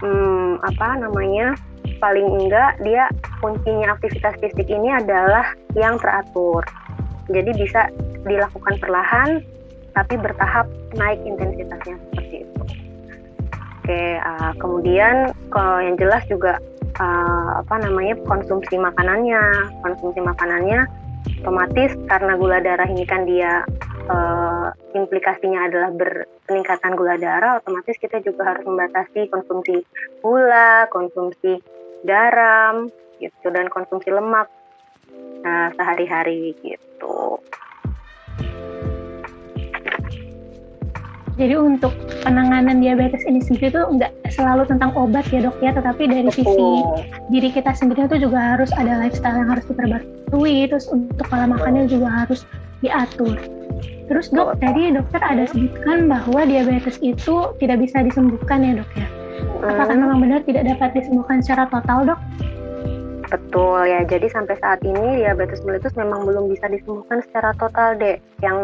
Hmm, 0.00 0.56
apa 0.64 0.96
namanya? 0.98 1.52
Paling 1.96 2.28
enggak 2.28 2.76
dia 2.84 3.08
kuncinya 3.40 3.96
aktivitas 3.96 4.36
fisik 4.40 4.68
ini 4.68 4.92
adalah 4.92 5.52
yang 5.76 6.00
teratur. 6.00 6.64
Jadi 7.28 7.50
bisa 7.56 7.88
dilakukan 8.26 8.74
perlahan 8.82 9.44
tapi 9.96 10.20
bertahap 10.20 10.68
naik 10.92 11.18
intensitasnya 11.24 11.96
seperti 11.96 12.44
itu. 12.44 12.62
Oke, 13.80 14.04
uh, 14.20 14.52
kemudian 14.60 15.32
kalau 15.48 15.80
yang 15.80 15.96
jelas 15.96 16.20
juga 16.28 16.60
uh, 17.00 17.64
apa 17.64 17.80
namanya 17.80 18.20
konsumsi 18.28 18.76
makanannya, 18.76 19.40
konsumsi 19.80 20.20
makanannya 20.20 20.84
otomatis 21.42 21.94
karena 22.06 22.38
gula 22.38 22.58
darah 22.62 22.86
ini 22.86 23.02
kan 23.02 23.26
dia 23.26 23.62
uh, 24.10 24.70
implikasinya 24.94 25.66
adalah 25.70 25.90
berpeningkatan 25.94 26.92
gula 26.94 27.16
darah, 27.16 27.58
otomatis 27.62 27.96
kita 27.98 28.20
juga 28.20 28.54
harus 28.54 28.66
membatasi 28.66 29.30
konsumsi 29.30 29.82
gula, 30.20 30.86
konsumsi 30.90 31.58
garam, 32.06 32.90
gitu 33.22 33.48
dan 33.48 33.70
konsumsi 33.72 34.12
lemak 34.12 34.50
nah, 35.42 35.72
sehari-hari 35.74 36.54
gitu. 36.60 37.40
Jadi 41.36 41.52
untuk 41.52 41.92
penanganan 42.24 42.80
diabetes 42.80 43.20
ini 43.28 43.44
sendiri 43.44 43.68
itu 43.68 43.80
nggak 43.84 44.08
selalu 44.32 44.64
tentang 44.72 44.96
obat 44.96 45.28
ya 45.28 45.44
dok 45.44 45.60
ya, 45.60 45.76
tetapi 45.76 46.08
dari 46.08 46.32
Betul. 46.32 46.40
sisi 46.40 46.68
diri 47.28 47.48
kita 47.52 47.76
sendiri 47.76 48.08
itu 48.08 48.24
juga 48.24 48.56
harus 48.56 48.72
ada 48.72 48.96
lifestyle 49.04 49.44
yang 49.44 49.52
harus 49.52 49.64
diperbarui, 49.68 50.56
terus 50.72 50.88
untuk 50.88 51.28
pola 51.28 51.44
makannya 51.44 51.92
juga 51.92 52.08
harus 52.24 52.48
diatur. 52.80 53.36
Terus 54.08 54.32
dok, 54.32 54.56
tadi 54.64 54.96
dokter 54.96 55.20
ada 55.20 55.44
sebutkan 55.44 56.08
bahwa 56.08 56.48
diabetes 56.48 56.96
itu 57.04 57.52
tidak 57.60 57.84
bisa 57.84 58.00
disembuhkan 58.00 58.64
ya 58.64 58.72
dok 58.80 58.90
ya. 58.96 59.08
Apakah 59.60 59.92
hmm. 59.92 60.02
memang 60.08 60.18
benar 60.24 60.40
tidak 60.48 60.64
dapat 60.72 60.96
disembuhkan 60.96 61.44
secara 61.44 61.68
total 61.68 62.16
dok? 62.16 62.20
Betul 63.26 63.90
ya, 63.90 64.06
jadi 64.06 64.30
sampai 64.30 64.54
saat 64.62 64.80
ini 64.86 65.20
diabetes 65.20 65.60
mellitus 65.66 65.92
memang 65.98 66.22
belum 66.24 66.46
bisa 66.46 66.70
disembuhkan 66.70 67.20
secara 67.26 67.50
total 67.58 67.98
deh. 67.98 68.16
Yang 68.38 68.58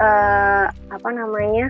uh, 0.00 0.66
apa 0.72 1.08
namanya 1.12 1.68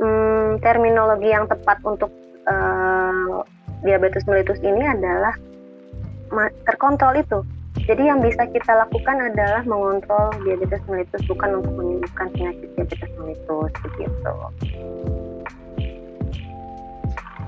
um, 0.00 0.56
terminologi 0.64 1.30
yang 1.30 1.46
tepat 1.46 1.78
untuk 1.84 2.10
uh, 2.48 3.44
diabetes 3.84 4.26
mellitus 4.26 4.58
ini 4.64 4.82
adalah 4.82 5.36
terkontrol 6.66 7.14
itu. 7.16 7.40
Jadi 7.86 8.10
yang 8.10 8.18
bisa 8.20 8.42
kita 8.50 8.74
lakukan 8.74 9.16
adalah 9.32 9.62
mengontrol 9.62 10.34
diabetes 10.42 10.82
mellitus 10.90 11.22
bukan 11.30 11.62
untuk 11.62 11.72
menyembuhkan 11.78 12.26
penyakit 12.34 12.68
diabetes 12.74 13.10
mellitus 13.16 13.72
begitu. 13.86 14.32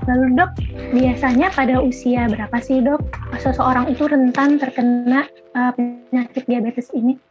Lalu 0.09 0.33
dok, 0.33 0.51
biasanya 0.97 1.53
pada 1.53 1.77
usia 1.77 2.25
berapa 2.25 2.57
sih 2.57 2.81
dok 2.81 3.05
seseorang 3.37 3.85
itu 3.93 4.09
rentan 4.09 4.57
terkena 4.57 5.29
uh, 5.53 5.69
penyakit 5.77 6.47
diabetes 6.49 6.89
ini? 6.95 7.21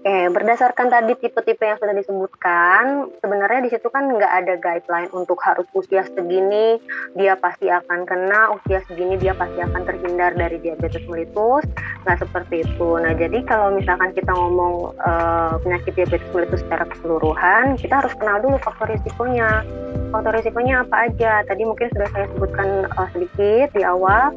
Oke, 0.00 0.32
berdasarkan 0.32 0.88
tadi 0.88 1.12
tipe-tipe 1.12 1.60
yang 1.60 1.76
sudah 1.76 1.92
disebutkan, 1.92 3.12
sebenarnya 3.20 3.68
di 3.68 3.68
situ 3.68 3.84
kan 3.92 4.08
nggak 4.08 4.32
ada 4.32 4.56
guideline 4.56 5.12
untuk 5.12 5.36
harus 5.44 5.68
usia 5.76 6.08
segini 6.08 6.80
dia 7.12 7.36
pasti 7.36 7.68
akan 7.68 8.08
kena, 8.08 8.48
usia 8.56 8.80
segini 8.88 9.20
dia 9.20 9.36
pasti 9.36 9.60
akan 9.60 9.84
terhindar 9.84 10.32
dari 10.32 10.56
diabetes 10.56 11.04
mellitus, 11.04 11.68
nggak 12.08 12.16
seperti 12.16 12.64
itu. 12.64 12.88
Nah, 12.96 13.12
jadi 13.12 13.44
kalau 13.44 13.76
misalkan 13.76 14.16
kita 14.16 14.32
ngomong 14.32 14.96
uh, 15.04 15.60
penyakit 15.60 15.92
diabetes 15.92 16.32
mellitus 16.32 16.64
secara 16.64 16.88
keseluruhan, 16.88 17.76
kita 17.76 18.00
harus 18.00 18.16
kenal 18.16 18.40
dulu 18.40 18.56
faktor 18.64 18.88
risikonya. 18.88 19.68
Faktor 20.16 20.32
risikonya 20.32 20.80
apa 20.80 21.12
aja? 21.12 21.44
Tadi 21.44 21.60
mungkin 21.68 21.92
sudah 21.92 22.08
saya 22.08 22.24
sebutkan 22.32 22.88
uh, 22.96 23.08
sedikit 23.12 23.68
di 23.76 23.84
awal. 23.84 24.32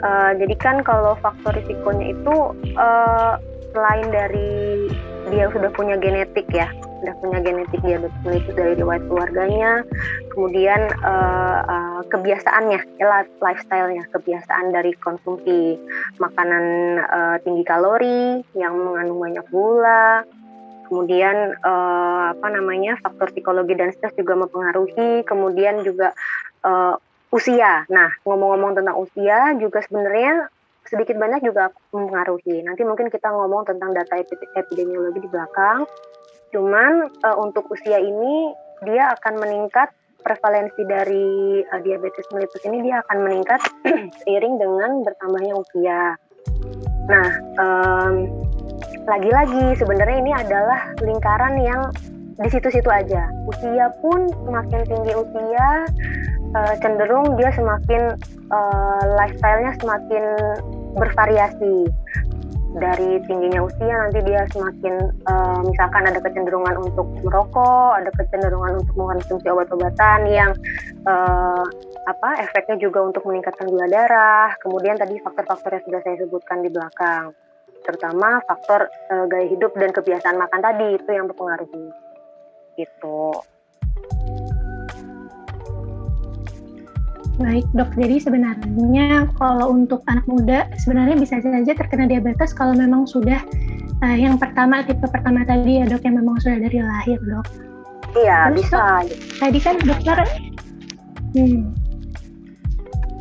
Uh, 0.00 0.32
jadi 0.40 0.56
kan 0.56 0.80
kalau 0.80 1.20
faktor 1.20 1.52
risikonya 1.52 2.16
itu 2.16 2.56
uh, 2.80 3.36
selain 3.72 4.08
dari 4.12 4.88
dia 5.32 5.48
sudah 5.48 5.72
punya 5.72 5.96
genetik 5.96 6.44
ya 6.52 6.68
sudah 7.02 7.14
punya 7.18 7.38
genetik 7.42 7.80
diabetes 7.82 8.22
mellitus 8.22 8.54
dari 8.54 8.72
riwayat 8.78 9.02
keluarganya 9.10 9.82
kemudian 10.30 10.80
uh, 11.02 11.58
uh, 11.66 12.00
kebiasaannya 12.06 12.78
ya 13.00 13.26
lifestyle-nya 13.42 14.06
kebiasaan 14.12 14.70
dari 14.70 14.94
konsumsi 15.02 15.80
makanan 16.22 16.64
uh, 17.02 17.36
tinggi 17.42 17.64
kalori 17.66 18.44
yang 18.54 18.78
mengandung 18.78 19.18
banyak 19.18 19.46
gula 19.50 20.22
kemudian 20.86 21.56
uh, 21.64 22.36
apa 22.36 22.46
namanya 22.52 23.00
faktor 23.00 23.32
psikologi 23.32 23.74
dan 23.74 23.90
stres 23.96 24.12
juga 24.14 24.36
mempengaruhi 24.36 25.24
kemudian 25.24 25.80
juga 25.82 26.12
uh, 26.62 26.94
usia. 27.32 27.88
Nah 27.88 28.12
ngomong-ngomong 28.28 28.76
tentang 28.76 29.00
usia 29.00 29.56
juga 29.56 29.80
sebenarnya 29.80 30.52
sedikit 30.86 31.16
banyak 31.18 31.46
juga 31.46 31.70
mempengaruhi. 31.94 32.62
Nanti 32.66 32.82
mungkin 32.82 33.08
kita 33.08 33.30
ngomong 33.30 33.66
tentang 33.68 33.94
data 33.94 34.18
epidemiologi 34.58 35.22
di 35.22 35.30
belakang. 35.30 35.86
Cuman 36.52 37.08
uh, 37.24 37.36
untuk 37.40 37.70
usia 37.72 37.96
ini 37.96 38.52
dia 38.84 39.14
akan 39.16 39.40
meningkat 39.40 39.88
prevalensi 40.22 40.82
dari 40.86 41.62
uh, 41.66 41.80
diabetes 41.82 42.26
mellitus 42.30 42.62
ini 42.68 42.84
dia 42.86 43.02
akan 43.06 43.18
meningkat 43.26 43.60
seiring 44.22 44.60
dengan 44.60 45.02
bertambahnya 45.02 45.54
usia. 45.58 46.02
Nah, 47.10 47.28
um, 47.58 48.14
lagi-lagi 49.10 49.74
sebenarnya 49.78 50.16
ini 50.22 50.32
adalah 50.34 50.94
lingkaran 51.02 51.58
yang 51.58 51.82
di 52.38 52.48
situ-situ 52.48 52.86
aja. 52.88 53.28
Usia 53.50 53.90
pun 54.00 54.30
semakin 54.46 54.80
tinggi 54.86 55.12
usia, 55.14 55.68
uh, 56.54 56.74
cenderung 56.80 57.34
dia 57.38 57.50
semakin 57.54 58.16
uh, 58.52 59.02
lifestyle-nya 59.18 59.72
semakin 59.80 60.24
bervariasi 60.94 61.88
dari 62.72 63.20
tingginya 63.28 63.68
usia 63.68 63.92
nanti 64.08 64.24
dia 64.24 64.48
semakin 64.48 65.12
uh, 65.28 65.60
misalkan 65.60 66.08
ada 66.08 66.20
kecenderungan 66.24 66.76
untuk 66.80 67.04
merokok, 67.20 68.00
ada 68.00 68.08
kecenderungan 68.16 68.80
untuk 68.80 68.94
mengkonsumsi 68.96 69.46
obat-obatan 69.52 70.24
yang 70.28 70.50
uh, 71.04 71.64
apa 72.08 72.28
efeknya 72.40 72.80
juga 72.80 73.04
untuk 73.04 73.28
meningkatkan 73.28 73.68
gula 73.68 73.88
darah. 73.92 74.56
Kemudian 74.64 74.96
tadi 74.96 75.20
faktor-faktor 75.20 75.76
yang 75.76 75.84
sudah 75.84 76.00
saya 76.00 76.16
sebutkan 76.24 76.64
di 76.64 76.70
belakang, 76.72 77.36
terutama 77.84 78.40
faktor 78.48 78.88
uh, 79.12 79.28
gaya 79.28 79.46
hidup 79.52 79.76
dan 79.76 79.92
kebiasaan 79.92 80.40
makan 80.40 80.60
tadi 80.64 80.96
itu 80.96 81.10
yang 81.12 81.28
berpengaruh. 81.28 81.68
Gitu. 82.72 83.20
Baik 87.42 87.66
dok, 87.74 87.90
jadi 87.98 88.16
sebenarnya 88.22 89.26
kalau 89.34 89.74
untuk 89.74 90.06
anak 90.06 90.22
muda 90.30 90.70
sebenarnya 90.78 91.18
bisa 91.18 91.42
saja 91.42 91.74
terkena 91.74 92.06
diabetes 92.06 92.54
kalau 92.54 92.70
memang 92.72 93.02
sudah 93.02 93.42
uh, 93.98 94.16
yang 94.16 94.38
pertama 94.38 94.86
tipe 94.86 95.02
pertama 95.10 95.42
tadi 95.42 95.82
ya 95.82 95.84
dok 95.90 96.06
yang 96.06 96.22
memang 96.22 96.38
sudah 96.38 96.62
dari 96.62 96.78
lahir 96.78 97.18
dok. 97.18 97.46
Iya 98.14 98.54
Terus, 98.54 98.56
bisa. 98.62 98.82
Dok, 99.02 99.18
tadi 99.42 99.58
kan 99.58 99.74
dokter, 99.82 100.16
hmm, 101.34 101.60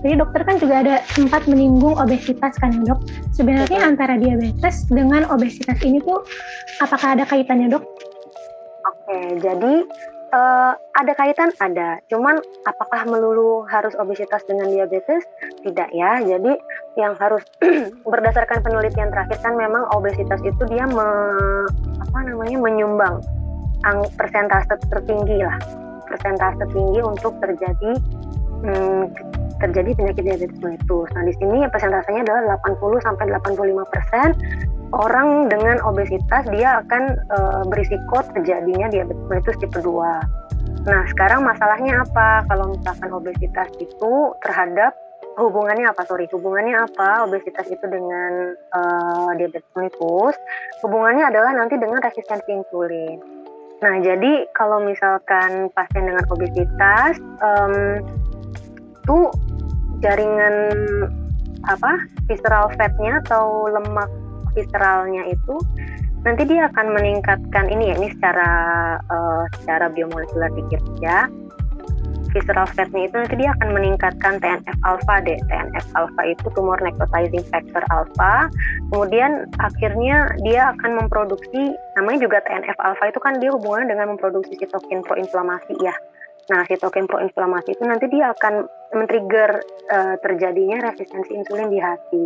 jadi 0.02 0.18
dokter 0.18 0.42
kan 0.42 0.58
juga 0.58 0.76
ada 0.82 0.96
sempat 1.14 1.46
menyinggung 1.46 1.94
obesitas 1.98 2.58
kan 2.58 2.74
ya 2.74 2.94
dok. 2.94 3.06
Sebenarnya 3.38 3.80
Betul. 3.86 3.90
antara 3.94 4.16
diabetes 4.18 4.90
dengan 4.90 5.30
obesitas 5.30 5.78
ini 5.86 6.02
tuh 6.02 6.26
apakah 6.82 7.18
ada 7.18 7.24
kaitannya 7.26 7.70
dok? 7.70 7.86
Oke, 8.82 9.38
jadi 9.46 9.86
uh, 10.32 10.74
ada 10.98 11.14
kaitan? 11.16 11.52
Ada. 11.60 12.02
Cuman 12.08 12.40
apakah 12.66 13.06
melulu 13.06 13.68
harus 13.68 13.94
obesitas 14.00 14.42
dengan 14.48 14.72
diabetes? 14.72 15.24
Tidak 15.64 15.90
ya. 15.94 16.24
Jadi 16.24 16.58
yang 16.98 17.14
harus 17.20 17.44
berdasarkan 18.12 18.64
penelitian 18.64 19.12
terakhir 19.12 19.38
kan 19.44 19.54
memang 19.56 19.86
obesitas 19.94 20.40
itu 20.42 20.64
dia 20.68 20.88
me, 20.88 21.08
apa 22.00 22.18
namanya 22.26 22.58
menyumbang 22.58 23.22
ang, 23.86 24.04
persentase 24.16 24.80
tertinggi 24.90 25.44
lah. 25.44 25.58
Persentase 26.08 26.68
tinggi 26.76 27.00
untuk 27.00 27.36
terjadi 27.40 27.92
hmm, 28.68 29.04
terjadi 29.62 29.94
penyakit 29.94 30.24
diabetes 30.26 30.60
mellitus. 30.60 31.08
Nah 31.14 31.24
di 31.24 31.34
sini 31.38 31.64
persentasenya 31.70 32.26
adalah 32.26 32.58
80 32.66 33.06
sampai 33.06 33.26
85 33.30 33.94
persen 33.94 34.28
orang 34.92 35.48
dengan 35.48 35.80
obesitas 35.88 36.44
dia 36.52 36.84
akan 36.84 37.04
e, 37.16 37.38
berisiko 37.72 38.20
terjadinya 38.36 38.92
diabetes 38.92 39.24
mellitus 39.32 39.58
tipe 39.64 39.80
2. 39.80 39.88
Nah, 40.88 41.04
sekarang 41.14 41.48
masalahnya 41.48 42.04
apa? 42.04 42.44
Kalau 42.50 42.76
misalkan 42.76 43.10
obesitas 43.14 43.70
itu 43.80 44.14
terhadap 44.44 44.92
hubungannya 45.40 45.88
apa 45.88 46.04
sorry 46.04 46.28
hubungannya 46.28 46.76
apa 46.76 47.24
obesitas 47.24 47.68
itu 47.72 47.86
dengan 47.88 48.52
uh, 48.76 49.32
diabetes 49.40 49.68
mellitus 49.78 50.36
hubungannya 50.84 51.32
adalah 51.32 51.56
nanti 51.56 51.80
dengan 51.80 52.04
resistensi 52.04 52.52
insulin 52.52 53.20
nah 53.80 53.96
jadi 54.04 54.46
kalau 54.54 54.84
misalkan 54.84 55.72
pasien 55.72 56.04
dengan 56.06 56.26
obesitas 56.28 57.16
um, 57.40 58.04
tuh 59.08 59.32
jaringan 60.04 60.76
apa 61.66 61.92
visceral 62.28 62.70
fatnya 62.76 63.22
atau 63.26 63.70
lemak 63.70 64.10
visceralnya 64.54 65.24
itu 65.32 65.56
nanti 66.22 66.46
dia 66.46 66.70
akan 66.70 66.94
meningkatkan 66.94 67.66
ini 67.70 67.92
ya 67.92 67.96
ini 67.98 68.08
secara 68.14 68.50
uh, 69.10 69.44
secara 69.58 69.90
biomolekular 69.90 70.54
dikit 70.54 70.82
ya 71.02 71.26
visceral 72.32 72.68
fatnya 72.72 73.12
itu 73.12 73.16
nanti 73.16 73.36
dia 73.38 73.52
akan 73.60 73.70
meningkatkan 73.76 74.40
TNF 74.40 74.78
alpha 74.88 75.16
deh. 75.24 75.40
TNF 75.52 75.86
alpha 75.94 76.22
itu 76.26 76.48
tumor 76.56 76.80
necrotizing 76.80 77.44
factor 77.52 77.84
alpha. 77.92 78.48
Kemudian 78.90 79.52
akhirnya 79.60 80.32
dia 80.42 80.72
akan 80.76 81.06
memproduksi 81.06 81.76
namanya 82.00 82.20
juga 82.24 82.40
TNF 82.48 82.80
alpha 82.80 83.12
itu 83.12 83.20
kan 83.20 83.38
dia 83.44 83.52
hubungannya 83.52 83.94
dengan 83.94 84.16
memproduksi 84.16 84.56
sitokin 84.58 85.04
proinflamasi 85.04 85.76
ya. 85.84 85.94
Nah, 86.50 86.66
sitokin 86.66 87.06
proinflamasi 87.06 87.78
itu 87.78 87.84
nanti 87.86 88.10
dia 88.10 88.34
akan 88.34 88.66
men-trigger 88.96 89.62
uh, 89.92 90.16
terjadinya 90.20 90.92
resistensi 90.92 91.36
insulin 91.36 91.70
di 91.70 91.80
hati. 91.80 92.26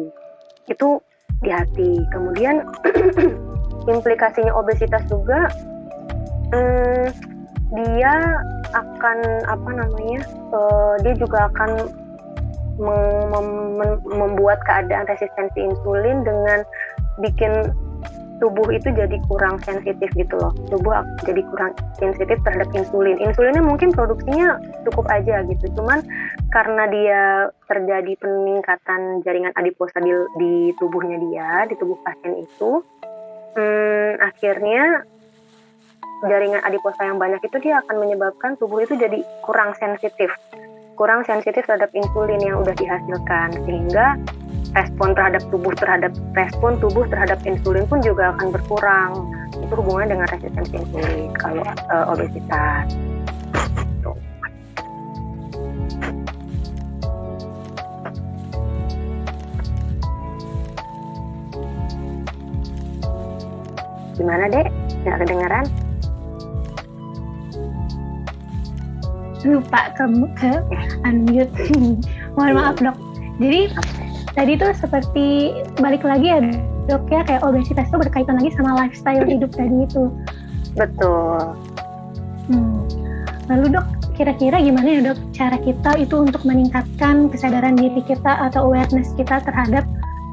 Itu 0.70 1.02
di 1.44 1.50
hati. 1.52 1.92
Kemudian 2.14 2.64
implikasinya 3.94 4.54
obesitas 4.56 5.04
juga 5.10 5.52
hmm, 6.54 7.06
dia 7.76 8.14
akan 8.76 9.18
apa 9.50 9.70
namanya 9.72 10.22
uh, 10.52 10.96
dia 11.02 11.14
juga 11.18 11.50
akan 11.54 11.72
mem 12.76 13.32
mem 13.32 13.92
membuat 14.04 14.60
keadaan 14.68 15.08
resistensi 15.08 15.64
insulin 15.64 16.28
dengan 16.28 16.68
bikin 17.24 17.72
tubuh 18.40 18.68
itu 18.72 18.92
jadi 18.92 19.16
kurang 19.32 19.60
sensitif 19.64 20.12
gitu 20.16 20.36
loh. 20.36 20.52
Tubuh 20.68 20.92
jadi 21.24 21.42
kurang 21.52 21.72
sensitif 21.96 22.38
terhadap 22.44 22.70
insulin. 22.76 23.18
Insulinnya 23.24 23.64
mungkin 23.64 23.96
produksinya 23.96 24.60
cukup 24.88 25.08
aja 25.08 25.44
gitu. 25.48 25.66
Cuman 25.76 26.04
karena 26.52 26.84
dia 26.92 27.24
terjadi 27.68 28.14
peningkatan 28.20 29.24
jaringan 29.24 29.56
adiposa 29.56 30.00
di, 30.00 30.12
di 30.40 30.54
tubuhnya 30.80 31.20
dia 31.20 31.68
di 31.68 31.76
tubuh 31.76 32.00
pasien 32.04 32.40
itu 32.40 32.84
hmm, 33.56 34.24
akhirnya 34.24 35.04
jaringan 36.24 36.64
adiposa 36.64 37.02
yang 37.08 37.20
banyak 37.20 37.44
itu 37.44 37.58
dia 37.60 37.84
akan 37.84 37.96
menyebabkan 38.00 38.56
tubuh 38.56 38.84
itu 38.84 38.96
jadi 38.96 39.20
kurang 39.44 39.76
sensitif. 39.76 40.32
Kurang 40.96 41.28
sensitif 41.28 41.68
terhadap 41.68 41.92
insulin 41.92 42.40
yang 42.40 42.64
udah 42.64 42.72
dihasilkan. 42.72 43.52
Sehingga 43.68 44.16
respon 44.76 45.16
terhadap 45.16 45.42
tubuh 45.48 45.72
terhadap 45.72 46.12
respon 46.36 46.76
tubuh 46.84 47.08
terhadap 47.08 47.40
insulin 47.48 47.88
pun 47.88 48.04
juga 48.04 48.36
akan 48.36 48.52
berkurang. 48.52 49.12
Itu 49.64 49.74
hubungannya 49.80 50.20
dengan 50.20 50.28
resistensi 50.28 50.76
insulin 50.76 51.32
kalau 51.40 51.64
uh, 51.64 52.12
obesitas. 52.12 52.92
Gimana 64.16 64.48
dek? 64.48 64.68
Nggak 65.04 65.18
kedengeran? 65.24 65.66
Lupa 69.46 69.82
ke 69.94 70.04
ke 70.40 70.52
unmute. 71.06 71.64
Mohon 72.36 72.54
maaf 72.58 72.76
dok. 72.82 72.98
Jadi 73.38 73.70
tadi 74.36 74.60
tuh 74.60 74.72
seperti 74.76 75.56
balik 75.80 76.04
lagi 76.04 76.28
ya 76.28 76.40
dok 76.86 77.08
ya 77.10 77.26
kayak 77.26 77.42
obesitas 77.42 77.90
itu 77.90 77.98
berkaitan 77.98 78.38
lagi 78.38 78.52
sama 78.54 78.78
lifestyle 78.78 79.26
hidup 79.26 79.50
tadi 79.56 79.88
itu 79.88 80.12
betul 80.78 81.56
hmm. 82.52 82.78
lalu 83.50 83.66
dok 83.80 83.88
kira-kira 84.16 84.60
gimana 84.62 84.88
ya 84.88 85.02
dok 85.12 85.20
cara 85.36 85.58
kita 85.60 85.92
itu 85.98 86.16
untuk 86.20 86.44
meningkatkan 86.44 87.32
kesadaran 87.32 87.76
diri 87.80 88.04
kita 88.06 88.48
atau 88.52 88.70
awareness 88.70 89.12
kita 89.16 89.42
terhadap 89.44 89.84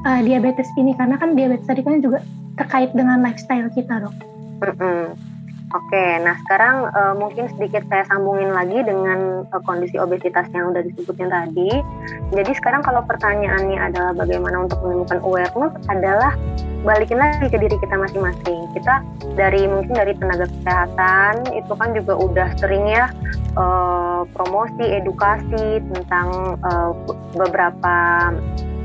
uh, 0.07 0.21
diabetes 0.23 0.67
ini 0.79 0.95
karena 0.95 1.15
kan 1.17 1.35
diabetes 1.35 1.67
tadi 1.67 1.81
kan 1.83 1.99
juga 2.03 2.23
terkait 2.59 2.93
dengan 2.93 3.17
lifestyle 3.25 3.67
kita 3.73 4.07
dok. 4.07 4.15
Mm 4.61 4.73
-mm. 4.77 5.32
Oke, 5.73 6.05
nah 6.21 6.37
sekarang 6.45 6.85
uh, 6.93 7.17
mungkin 7.17 7.49
sedikit 7.57 7.81
saya 7.89 8.05
sambungin 8.05 8.53
lagi 8.53 8.77
dengan 8.85 9.41
uh, 9.49 9.61
kondisi 9.65 9.97
obesitas 9.97 10.45
yang 10.53 10.69
udah 10.69 10.85
disebutin 10.85 11.33
tadi. 11.33 11.81
Jadi 12.29 12.51
sekarang 12.61 12.85
kalau 12.85 13.01
pertanyaannya 13.09 13.81
adalah 13.81 14.13
bagaimana 14.13 14.69
untuk 14.69 14.77
menemukan 14.85 15.17
awareness 15.25 15.73
adalah 15.89 16.37
balikin 16.85 17.17
lagi 17.17 17.49
ke 17.49 17.57
diri 17.57 17.73
kita 17.81 17.95
masing-masing. 17.97 18.69
Kita 18.77 19.01
dari 19.33 19.65
mungkin 19.65 19.97
dari 19.97 20.13
tenaga 20.13 20.45
kesehatan 20.45 21.41
itu 21.57 21.73
kan 21.73 21.89
juga 21.97 22.13
udah 22.21 22.49
sering 22.61 22.85
ya 22.85 23.09
uh, 23.57 24.29
promosi 24.29 24.85
edukasi 24.85 25.81
tentang 25.89 26.53
uh, 26.61 26.93
beberapa 27.33 27.95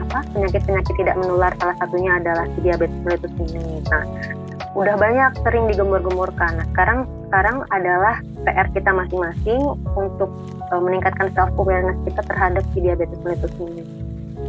apa 0.08 0.18
penyakit-penyakit 0.32 0.94
tidak 1.04 1.20
menular 1.20 1.52
salah 1.60 1.76
satunya 1.84 2.16
adalah 2.16 2.48
diabetes 2.64 2.96
mellitus 3.04 3.32
ini. 3.44 3.84
Nah, 3.92 4.04
udah 4.74 4.94
banyak 4.98 5.30
sering 5.42 5.66
digembur-gemburkan. 5.70 6.58
Nah, 6.58 6.66
sekarang 6.74 6.98
sekarang 7.28 7.56
adalah 7.68 8.20
PR 8.48 8.68
kita 8.72 8.90
masing-masing 8.92 9.60
untuk 9.96 10.30
uh, 10.72 10.80
meningkatkan 10.80 11.28
self 11.36 11.52
awareness 11.60 11.96
kita 12.08 12.22
terhadap 12.24 12.64
si 12.72 12.80
diabetes 12.80 13.20
mellitus 13.20 13.52
ini. 13.60 13.84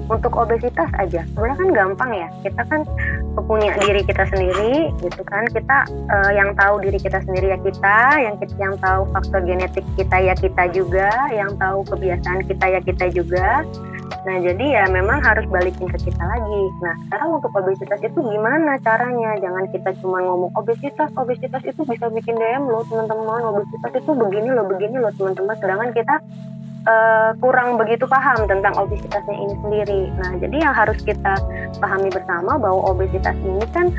Untuk 0.10 0.38
obesitas 0.38 0.90
aja, 0.98 1.22
sebenarnya 1.34 1.58
kan 1.58 1.70
gampang 1.74 2.12
ya. 2.14 2.30
Kita 2.42 2.62
kan 2.66 2.82
punya 3.46 3.74
diri 3.78 4.02
kita 4.06 4.26
sendiri, 4.30 4.90
gitu 5.02 5.22
kan. 5.26 5.46
Kita 5.50 5.86
uh, 5.90 6.32
yang 6.34 6.54
tahu 6.58 6.82
diri 6.82 6.98
kita 6.98 7.22
sendiri 7.26 7.54
ya 7.54 7.60
kita, 7.62 7.98
yang 8.18 8.36
kita, 8.42 8.56
yang 8.58 8.76
tahu 8.82 9.06
faktor 9.14 9.42
genetik 9.46 9.86
kita 9.98 10.18
ya 10.18 10.34
kita 10.34 10.64
juga, 10.74 11.10
yang 11.34 11.54
tahu 11.58 11.86
kebiasaan 11.90 12.42
kita 12.46 12.66
ya 12.70 12.80
kita 12.86 13.06
juga 13.14 13.66
Nah, 14.10 14.38
jadi 14.42 14.66
ya 14.82 14.84
memang 14.92 15.24
harus 15.24 15.46
balikin 15.48 15.88
ke 15.90 15.98
kita 16.10 16.24
lagi. 16.24 16.62
Nah, 16.84 16.96
sekarang 17.08 17.40
untuk 17.40 17.52
obesitas 17.56 18.00
itu 18.04 18.20
gimana 18.20 18.76
caranya? 18.84 19.38
Jangan 19.40 19.66
kita 19.72 19.90
cuma 20.04 20.20
ngomong 20.24 20.52
obesitas, 20.60 21.10
obesitas 21.16 21.64
itu 21.64 21.82
bisa 21.88 22.10
bikin 22.12 22.36
DM 22.36 22.68
loh, 22.68 22.84
teman-teman. 22.88 23.42
Obesitas 23.54 23.92
itu 23.96 24.12
begini 24.14 24.50
loh, 24.52 24.66
begini 24.68 24.98
loh, 25.00 25.14
teman-teman. 25.16 25.56
Sedangkan 25.62 25.92
kita 25.96 26.16
uh, 26.88 27.32
kurang 27.42 27.76
begitu 27.76 28.06
paham 28.08 28.46
tentang 28.48 28.74
obesitasnya 28.78 29.36
ini 29.36 29.56
sendiri. 29.66 30.02
Nah, 30.20 30.32
jadi 30.40 30.56
yang 30.70 30.74
harus 30.76 31.00
kita 31.04 31.34
pahami 31.82 32.10
bersama 32.14 32.56
bahwa 32.56 32.94
obesitas 32.94 33.36
ini 33.44 33.66
kan 33.74 33.92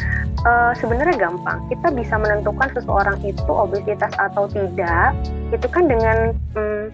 uh, 0.46 0.72
sebenarnya 0.78 1.16
gampang. 1.18 1.58
Kita 1.68 1.92
bisa 1.92 2.14
menentukan 2.16 2.68
seseorang 2.72 3.18
itu 3.26 3.50
obesitas 3.50 4.12
atau 4.16 4.46
tidak 4.48 5.12
itu 5.50 5.66
kan 5.66 5.90
dengan 5.90 6.32
um, 6.54 6.88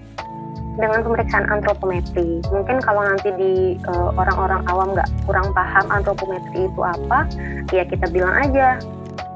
dengan 0.76 1.00
pemeriksaan 1.02 1.48
antropometri. 1.48 2.44
Mungkin 2.52 2.84
kalau 2.84 3.02
nanti 3.04 3.32
di 3.36 3.52
eh, 3.80 4.10
orang-orang 4.16 4.62
awam 4.68 4.92
nggak 4.92 5.08
kurang 5.24 5.48
paham 5.56 5.86
antropometri 5.88 6.68
itu 6.68 6.80
apa, 6.84 7.28
ya 7.72 7.82
kita 7.88 8.06
bilang 8.12 8.36
aja 8.36 8.78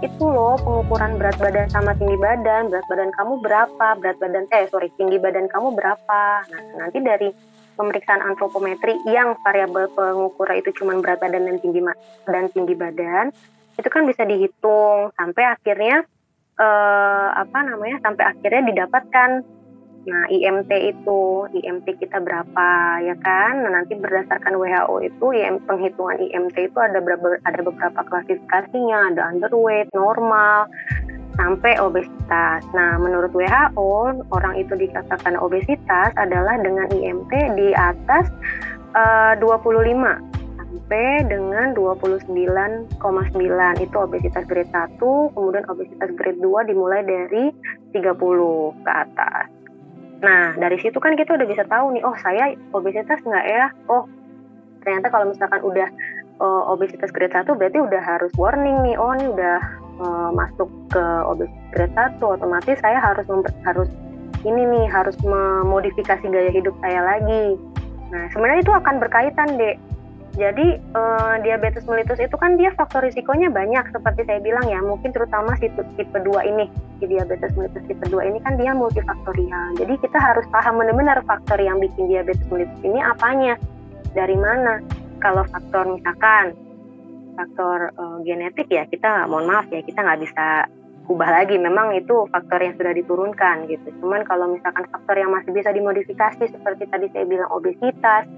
itu 0.00 0.24
loh 0.24 0.56
pengukuran 0.60 1.20
berat 1.20 1.36
badan 1.36 1.68
sama 1.68 1.92
tinggi 1.96 2.16
badan. 2.16 2.72
Berat 2.72 2.86
badan 2.88 3.10
kamu 3.16 3.32
berapa? 3.44 3.86
Berat 4.00 4.16
badan 4.20 4.44
eh 4.52 4.64
sorry 4.68 4.88
tinggi 4.96 5.20
badan 5.20 5.48
kamu 5.48 5.76
berapa? 5.76 6.22
Nah 6.48 6.62
nanti 6.76 6.98
dari 7.04 7.28
pemeriksaan 7.76 8.20
antropometri 8.20 8.96
yang 9.08 9.36
variabel 9.40 9.88
pengukuran 9.96 10.60
itu 10.60 10.70
cuma 10.80 10.96
berat 11.00 11.20
badan 11.20 11.48
dan 11.48 11.56
tinggi 11.60 11.80
dan 12.28 12.44
tinggi 12.52 12.76
badan 12.76 13.32
itu 13.80 13.88
kan 13.88 14.04
bisa 14.04 14.28
dihitung 14.28 15.08
sampai 15.16 15.44
akhirnya 15.48 16.04
eh, 16.60 17.28
apa 17.32 17.58
namanya 17.64 17.96
sampai 18.04 18.24
akhirnya 18.36 18.62
didapatkan 18.72 19.30
Nah, 20.10 20.26
IMT 20.26 20.70
itu, 20.90 21.46
IMT 21.54 21.86
kita 22.02 22.18
berapa 22.18 22.68
ya 22.98 23.14
kan? 23.22 23.62
Nah, 23.62 23.78
nanti 23.78 23.94
berdasarkan 23.94 24.58
WHO 24.58 25.06
itu 25.06 25.26
IM, 25.38 25.62
penghitungan 25.70 26.18
IMT 26.18 26.56
itu 26.66 26.78
ada 26.82 26.98
beberapa 26.98 27.38
ada 27.46 27.60
beberapa 27.62 28.00
klasifikasinya, 28.10 29.14
ada 29.14 29.30
underweight, 29.30 29.86
normal, 29.94 30.66
sampai 31.38 31.78
obesitas. 31.78 32.66
Nah, 32.74 32.98
menurut 32.98 33.30
WHO, 33.30 34.26
orang 34.34 34.58
itu 34.58 34.74
dikatakan 34.74 35.38
obesitas 35.38 36.10
adalah 36.18 36.58
dengan 36.58 36.90
IMT 36.90 37.30
di 37.54 37.70
atas 37.78 38.26
eh, 38.98 39.38
uh, 39.38 39.38
25 39.38 39.70
sampai 40.58 41.22
dengan 41.30 41.70
29,9 41.78 42.98
itu 43.78 43.96
obesitas 43.98 44.42
grade 44.46 44.70
1, 44.74 44.98
kemudian 45.34 45.66
obesitas 45.70 46.10
grade 46.18 46.42
2 46.42 46.70
dimulai 46.70 47.06
dari 47.06 47.54
30 47.94 48.82
ke 48.82 48.90
atas. 48.90 49.59
Nah, 50.20 50.52
dari 50.60 50.76
situ 50.80 51.00
kan 51.00 51.16
kita 51.16 51.36
udah 51.36 51.48
bisa 51.48 51.64
tahu 51.64 51.96
nih, 51.96 52.04
oh 52.04 52.16
saya 52.20 52.52
obesitas 52.76 53.20
nggak 53.24 53.46
ya? 53.48 53.72
Oh, 53.88 54.04
ternyata 54.84 55.08
kalau 55.08 55.32
misalkan 55.32 55.64
udah 55.64 55.88
uh, 56.40 56.62
obesitas 56.72 57.08
grade 57.08 57.32
1 57.32 57.48
berarti 57.56 57.80
udah 57.80 58.02
harus 58.04 58.32
warning 58.36 58.84
nih, 58.84 59.00
oh 59.00 59.16
ini 59.16 59.32
udah 59.32 59.58
uh, 60.00 60.30
masuk 60.36 60.68
ke 60.92 61.04
obesitas 61.24 61.68
grade 61.72 61.96
1, 61.96 62.20
otomatis 62.20 62.76
saya 62.84 63.00
harus 63.00 63.24
harus 63.64 63.88
ini 64.44 64.62
nih, 64.64 64.86
harus 64.88 65.16
memodifikasi 65.24 66.24
gaya 66.28 66.52
hidup 66.52 66.72
saya 66.84 67.00
lagi. 67.00 67.56
Nah, 68.12 68.24
sebenarnya 68.32 68.60
itu 68.64 68.72
akan 68.72 68.94
berkaitan, 69.00 69.56
Dek. 69.56 69.76
Jadi 70.38 70.78
eh, 70.78 71.34
diabetes 71.42 71.82
mellitus 71.90 72.22
itu 72.22 72.36
kan 72.38 72.54
dia 72.54 72.70
faktor 72.78 73.02
risikonya 73.02 73.50
banyak 73.50 73.82
seperti 73.90 74.22
saya 74.30 74.38
bilang 74.38 74.62
ya, 74.70 74.78
mungkin 74.78 75.10
terutama 75.10 75.58
si 75.58 75.66
tipe 75.98 76.18
2 76.18 76.50
ini, 76.50 76.70
si 77.02 77.04
diabetes 77.10 77.50
mellitus 77.58 77.82
tipe 77.90 78.06
2 78.06 78.30
ini 78.30 78.38
kan 78.46 78.54
dia 78.54 78.70
multifaktorial. 78.70 79.74
Jadi 79.74 79.94
kita 79.98 80.18
harus 80.22 80.46
paham 80.54 80.78
benar-benar 80.78 81.18
faktor 81.26 81.58
yang 81.58 81.82
bikin 81.82 82.06
diabetes 82.06 82.46
mellitus 82.46 82.78
ini 82.86 83.02
apanya, 83.02 83.58
dari 84.14 84.38
mana. 84.38 84.78
Kalau 85.18 85.44
faktor 85.50 85.84
misalkan 85.98 86.54
faktor 87.34 87.90
eh, 87.90 88.18
genetik 88.22 88.68
ya 88.70 88.86
kita 88.86 89.26
mohon 89.26 89.50
maaf 89.50 89.66
ya 89.72 89.82
kita 89.82 89.98
nggak 90.02 90.20
bisa 90.22 90.46
ubah 91.10 91.26
lagi 91.26 91.58
memang 91.58 91.90
itu 91.98 92.28
faktor 92.30 92.62
yang 92.62 92.78
sudah 92.78 92.94
diturunkan 92.94 93.66
gitu 93.66 93.88
cuman 93.98 94.22
kalau 94.22 94.46
misalkan 94.46 94.86
faktor 94.86 95.18
yang 95.18 95.34
masih 95.34 95.50
bisa 95.50 95.74
dimodifikasi 95.74 96.44
seperti 96.46 96.86
tadi 96.86 97.10
saya 97.10 97.26
bilang 97.26 97.50
obesitas 97.50 98.30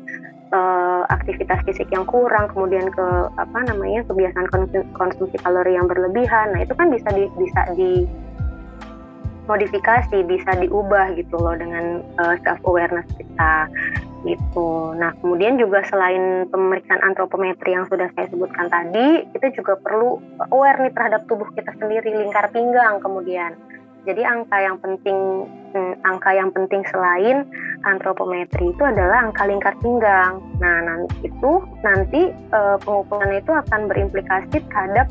uh, 0.53 1.03
aktivitas 1.09 1.65
fisik 1.67 1.88
yang 1.91 2.07
kurang 2.07 2.49
kemudian 2.53 2.88
ke 2.93 3.07
apa 3.37 3.59
namanya 3.67 4.07
kebiasaan 4.07 4.49
konsumsi, 4.95 5.37
kalori 5.41 5.75
yang 5.75 5.88
berlebihan 5.91 6.53
nah 6.55 6.61
itu 6.62 6.73
kan 6.77 6.88
bisa 6.93 7.09
di, 7.12 7.25
bisa 7.41 7.61
di 7.75 8.07
modifikasi 9.51 10.23
bisa 10.23 10.55
diubah 10.55 11.19
gitu 11.19 11.35
loh 11.35 11.59
dengan 11.59 12.01
uh, 12.23 12.37
self 12.47 12.62
awareness 12.62 13.09
kita 13.19 13.67
gitu. 14.23 14.95
Nah, 14.97 15.11
kemudian 15.19 15.59
juga 15.59 15.83
selain 15.91 16.47
pemeriksaan 16.49 17.03
antropometri 17.03 17.75
yang 17.75 17.87
sudah 17.91 18.07
saya 18.15 18.31
sebutkan 18.31 18.71
tadi, 18.71 19.27
kita 19.35 19.51
juga 19.55 19.75
perlu 19.83 20.23
aware 20.55 20.87
nih 20.87 20.95
terhadap 20.95 21.27
tubuh 21.27 21.51
kita 21.59 21.75
sendiri, 21.79 22.23
lingkar 22.23 22.49
pinggang 22.55 23.03
kemudian. 23.03 23.59
Jadi 24.03 24.23
angka 24.27 24.59
yang 24.59 24.77
penting 24.83 25.47
hmm, 25.75 25.95
angka 26.03 26.31
yang 26.35 26.51
penting 26.51 26.83
selain 26.91 27.47
antropometri 27.87 28.75
itu 28.75 28.83
adalah 28.83 29.31
angka 29.31 29.47
lingkar 29.47 29.75
pinggang. 29.79 30.43
Nah, 30.59 30.77
nanti 30.83 31.31
itu 31.31 31.53
nanti 31.87 32.35
uh, 32.51 32.77
pengukuran 32.83 33.38
itu 33.38 33.53
akan 33.55 33.87
berimplikasi 33.87 34.59
terhadap 34.67 35.07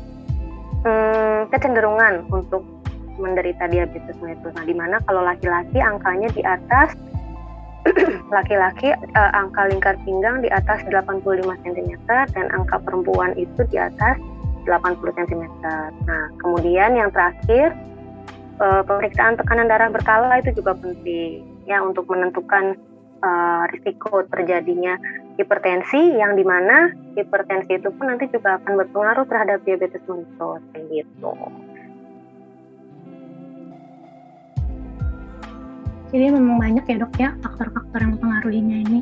hmm, 0.84 1.48
kecenderungan 1.48 2.28
untuk 2.28 2.68
menderita 3.16 3.64
diabetes 3.72 4.16
mellitus. 4.20 4.52
Nah, 4.52 4.64
di 4.68 4.76
mana 4.76 5.00
kalau 5.08 5.24
laki-laki 5.24 5.80
angkanya 5.80 6.28
di 6.36 6.44
atas 6.44 6.92
laki-laki 8.36 8.92
uh, 8.92 9.30
angka 9.32 9.72
lingkar 9.72 9.96
pinggang 10.04 10.44
di 10.44 10.52
atas 10.52 10.84
85 10.84 11.24
cm 11.64 11.90
dan 12.06 12.46
angka 12.52 12.76
perempuan 12.84 13.32
itu 13.40 13.64
di 13.72 13.80
atas 13.80 14.20
80 14.68 15.18
cm. 15.18 15.44
Nah, 16.06 16.24
kemudian 16.38 16.94
yang 16.94 17.10
terakhir 17.10 17.74
uh, 18.62 18.82
pemeriksaan 18.86 19.34
tekanan 19.34 19.66
darah 19.66 19.90
berkala 19.90 20.38
itu 20.38 20.54
juga 20.54 20.78
penting 20.78 21.42
ya 21.66 21.82
untuk 21.82 22.06
menentukan 22.06 22.78
uh, 23.20 23.66
risiko 23.74 24.22
terjadinya 24.30 24.96
hipertensi 25.34 26.16
yang 26.16 26.38
di 26.38 26.46
mana 26.46 26.94
hipertensi 27.18 27.82
itu 27.82 27.90
pun 27.90 28.14
nanti 28.14 28.30
juga 28.30 28.62
akan 28.62 28.72
berpengaruh 28.86 29.26
terhadap 29.26 29.58
diabetes 29.66 30.02
mellitus 30.06 30.62
gitu. 30.92 31.34
Jadi 36.12 36.28
memang 36.28 36.60
banyak 36.60 36.84
ya 36.84 36.96
dok 37.00 37.14
ya 37.16 37.30
faktor-faktor 37.40 37.98
yang 38.04 38.12
mempengaruhinya 38.20 38.78
ini. 38.84 39.00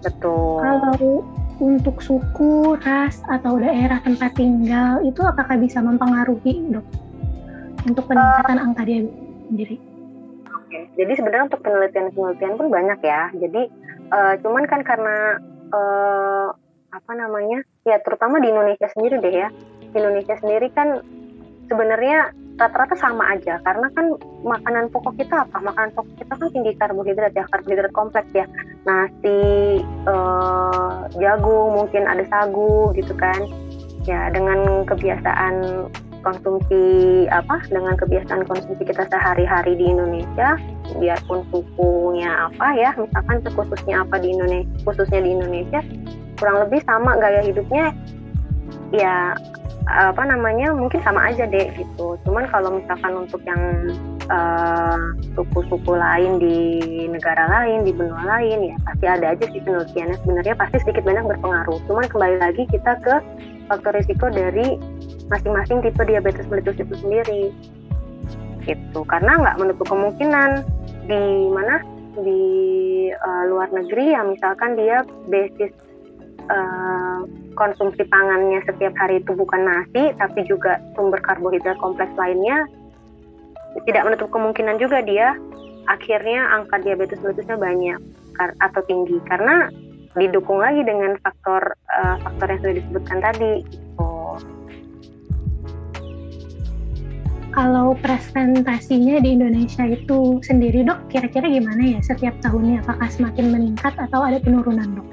Betul. 0.00 0.64
Kalau 0.64 1.20
untuk 1.60 2.00
suku, 2.00 2.78
ras, 2.80 3.20
atau 3.28 3.60
daerah 3.60 4.00
tempat 4.00 4.32
tinggal 4.32 5.04
itu 5.04 5.20
apakah 5.20 5.60
bisa 5.60 5.84
mempengaruhi 5.84 6.72
dok 6.72 7.07
untuk 7.86 8.04
peningkatan 8.10 8.58
uh, 8.58 8.64
angka 8.66 8.82
dia 8.88 8.98
sendiri? 9.50 9.76
Oke, 10.48 10.68
okay. 10.68 10.82
jadi 10.98 11.12
sebenarnya 11.14 11.46
untuk 11.52 11.62
penelitian-penelitian 11.62 12.54
pun 12.58 12.68
banyak 12.72 12.98
ya. 13.04 13.30
Jadi 13.36 13.62
uh, 14.10 14.34
cuman 14.42 14.64
kan 14.66 14.80
karena 14.82 15.38
uh, 15.70 16.48
apa 16.88 17.12
namanya 17.12 17.60
ya 17.84 18.00
terutama 18.00 18.40
di 18.40 18.48
Indonesia 18.50 18.88
sendiri 18.90 19.20
deh 19.22 19.34
ya. 19.34 19.48
Di 19.92 19.96
Indonesia 19.96 20.34
sendiri 20.40 20.68
kan 20.72 21.00
sebenarnya 21.68 22.32
rata-rata 22.58 22.98
sama 22.98 23.38
aja 23.38 23.62
karena 23.62 23.86
kan 23.94 24.18
makanan 24.42 24.90
pokok 24.90 25.14
kita 25.14 25.46
apa 25.46 25.62
makanan 25.62 25.94
pokok 25.94 26.14
kita 26.18 26.32
kan 26.34 26.48
tinggi 26.50 26.72
karbohidrat 26.74 27.32
ya 27.38 27.46
karbohidrat 27.54 27.94
kompleks 27.94 28.30
ya 28.34 28.50
nasi 28.82 29.78
eh, 29.86 30.96
jagung 31.22 31.78
mungkin 31.78 32.10
ada 32.10 32.26
sagu 32.26 32.90
gitu 32.98 33.14
kan 33.14 33.46
ya 34.10 34.26
dengan 34.34 34.82
kebiasaan 34.90 35.86
konsumsi 36.22 36.82
apa 37.30 37.62
dengan 37.68 37.94
kebiasaan 37.98 38.46
konsumsi 38.46 38.82
kita 38.84 39.06
sehari-hari 39.08 39.74
di 39.78 39.86
Indonesia 39.90 40.58
biarpun 40.98 41.44
sukunya 41.52 42.48
apa 42.48 42.74
ya 42.74 42.90
misalkan 42.96 43.44
khususnya 43.44 44.02
apa 44.02 44.16
di 44.20 44.34
Indonesia 44.34 44.72
khususnya 44.82 45.20
di 45.22 45.30
Indonesia 45.34 45.80
kurang 46.38 46.66
lebih 46.66 46.80
sama 46.86 47.18
gaya 47.18 47.42
hidupnya 47.42 47.92
ya 48.94 49.34
apa 49.88 50.20
namanya 50.28 50.76
mungkin 50.76 51.00
sama 51.00 51.32
aja 51.32 51.48
deh 51.48 51.72
gitu. 51.72 52.20
Cuman 52.28 52.44
kalau 52.52 52.76
misalkan 52.76 53.24
untuk 53.24 53.40
yang 53.48 53.60
eh, 54.28 54.98
suku-suku 55.32 55.96
uh, 55.96 56.00
lain 56.00 56.36
di 56.36 56.56
negara 57.08 57.48
lain 57.48 57.88
di 57.88 57.96
benua 57.96 58.20
lain 58.36 58.68
ya 58.68 58.76
pasti 58.84 59.06
ada 59.08 59.26
aja 59.32 59.44
sih 59.48 59.60
penelitiannya. 59.64 60.16
Sebenarnya 60.20 60.54
pasti 60.60 60.76
sedikit 60.84 61.08
banyak 61.08 61.24
berpengaruh. 61.24 61.78
Cuman 61.88 62.04
kembali 62.04 62.36
lagi 62.36 62.68
kita 62.68 63.00
ke 63.00 63.14
faktor 63.72 63.96
risiko 63.96 64.28
dari 64.28 64.76
masing-masing 65.32 65.80
tipe 65.80 66.02
diabetes 66.04 66.44
mellitus 66.52 66.76
itu 66.76 66.94
sendiri. 67.00 67.42
Gitu. 68.68 69.00
Karena 69.08 69.40
nggak 69.40 69.56
menutup 69.56 69.88
kemungkinan 69.88 70.68
di 71.08 71.48
mana 71.48 71.80
di 72.20 72.42
uh, 73.14 73.44
luar 73.48 73.72
negeri 73.72 74.12
ya 74.12 74.20
misalkan 74.26 74.76
dia 74.76 75.00
basis 75.30 75.72
uh, 76.50 77.20
konsumsi 77.54 78.04
pangannya 78.08 78.60
setiap 78.64 78.94
hari 78.98 79.20
itu 79.20 79.32
bukan 79.36 79.64
nasi, 79.64 80.12
tapi 80.18 80.44
juga 80.48 80.82
sumber 80.98 81.20
karbohidrat 81.22 81.76
kompleks 81.80 82.12
lainnya, 82.18 82.66
tidak 83.86 84.04
menutup 84.08 84.28
kemungkinan 84.32 84.80
juga 84.80 85.04
dia 85.04 85.36
akhirnya 85.88 86.52
angka 86.52 86.84
diabetes 86.84 87.18
melitusnya 87.24 87.56
banyak 87.56 87.98
atau 88.38 88.80
tinggi 88.86 89.18
karena 89.26 89.72
didukung 90.14 90.62
lagi 90.62 90.84
dengan 90.84 91.16
faktor 91.24 91.74
uh, 91.90 92.16
faktor 92.22 92.46
yang 92.54 92.60
sudah 92.62 92.76
disebutkan 92.76 93.18
tadi. 93.24 93.52
Oh. 93.98 94.36
Kalau 97.50 97.98
presentasinya 97.98 99.18
di 99.18 99.34
Indonesia 99.34 99.82
itu 99.82 100.38
sendiri 100.46 100.86
dok, 100.86 101.10
kira-kira 101.10 101.50
gimana 101.50 101.98
ya 101.98 102.00
setiap 102.04 102.36
tahunnya? 102.44 102.86
Apakah 102.86 103.08
semakin 103.10 103.50
meningkat 103.50 103.98
atau 103.98 104.22
ada 104.22 104.38
penurunan 104.38 105.02
dok? 105.02 105.08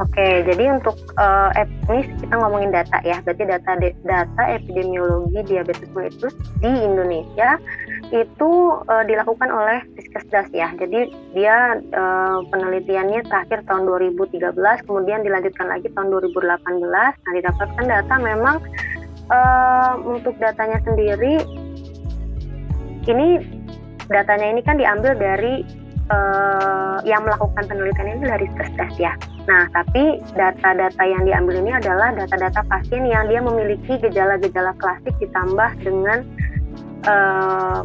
Oke, 0.00 0.40
jadi 0.48 0.72
untuk 0.72 0.96
uh, 1.20 1.52
ini 1.92 2.08
kita 2.24 2.32
ngomongin 2.40 2.72
data 2.72 2.96
ya. 3.04 3.20
Berarti 3.20 3.44
data 3.44 3.76
data 4.08 4.42
epidemiologi 4.48 5.44
diabetes 5.44 5.84
mellitus 5.92 6.32
di 6.64 6.72
Indonesia 6.72 7.60
itu 8.08 8.50
uh, 8.88 9.04
dilakukan 9.04 9.52
oleh 9.52 9.84
Diskesdas 9.92 10.48
ya. 10.56 10.72
Jadi 10.80 11.12
dia 11.36 11.76
uh, 11.92 12.40
penelitiannya 12.48 13.20
terakhir 13.28 13.68
tahun 13.68 13.84
2013, 13.84 14.56
kemudian 14.88 15.20
dilanjutkan 15.28 15.68
lagi 15.68 15.92
tahun 15.92 16.08
2018. 16.08 16.88
Nah, 16.88 17.32
didapatkan 17.36 17.84
data 17.84 18.14
memang 18.16 18.64
uh, 19.28 20.00
untuk 20.08 20.32
datanya 20.40 20.80
sendiri 20.88 21.36
ini 23.12 23.28
datanya 24.08 24.56
ini 24.56 24.64
kan 24.64 24.80
diambil 24.80 25.12
dari 25.20 25.68
uh, 26.08 26.96
yang 27.04 27.28
melakukan 27.28 27.68
penelitian 27.68 28.08
ini 28.16 28.24
dari 28.24 28.44
Diskesdas 28.48 28.94
ya. 28.96 29.12
Nah, 29.42 29.66
tapi 29.74 30.22
data-data 30.38 31.02
yang 31.02 31.26
diambil 31.26 31.58
ini 31.58 31.74
adalah 31.74 32.14
data-data 32.14 32.62
pasien 32.70 33.02
yang 33.10 33.26
dia 33.26 33.42
memiliki 33.42 33.98
gejala-gejala 33.98 34.70
klasik 34.78 35.14
ditambah 35.18 35.70
dengan 35.82 36.22
uh, 37.10 37.82